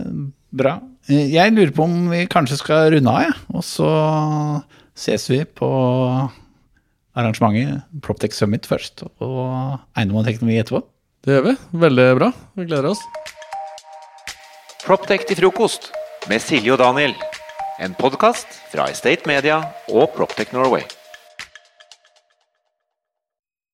bra. 0.58 0.72
Jeg 1.08 1.52
lurer 1.54 1.70
på 1.72 1.84
om 1.86 2.08
vi 2.10 2.24
kanskje 2.28 2.58
skal 2.58 2.90
runde 2.92 3.12
av, 3.12 3.28
ja. 3.28 3.36
og 3.54 3.62
så 3.64 3.90
ses 4.98 5.28
vi 5.30 5.38
på 5.46 5.68
arrangementet 7.16 7.86
Proptech 8.04 8.34
Summit 8.36 8.66
først, 8.68 9.06
og 9.22 9.78
eiendom 9.96 10.18
og 10.20 10.26
teknologi 10.28 10.58
etterpå. 10.64 10.82
Det 11.24 11.38
gjør 11.38 11.46
vi. 11.46 11.54
Veldig 11.86 12.08
bra. 12.18 12.32
Vi 12.58 12.66
gleder 12.66 12.90
oss. 12.90 13.06
Proptech 14.82 15.24
til 15.30 15.40
frokost 15.40 15.88
med 16.30 16.42
Silje 16.42 16.74
og 16.74 16.82
Daniel. 16.82 17.16
En 17.80 17.96
podkast 17.96 18.60
fra 18.74 18.90
Estate 18.92 19.30
Media 19.30 19.62
og 19.88 20.10
Proptech 20.18 20.52
Norway. 20.56 20.84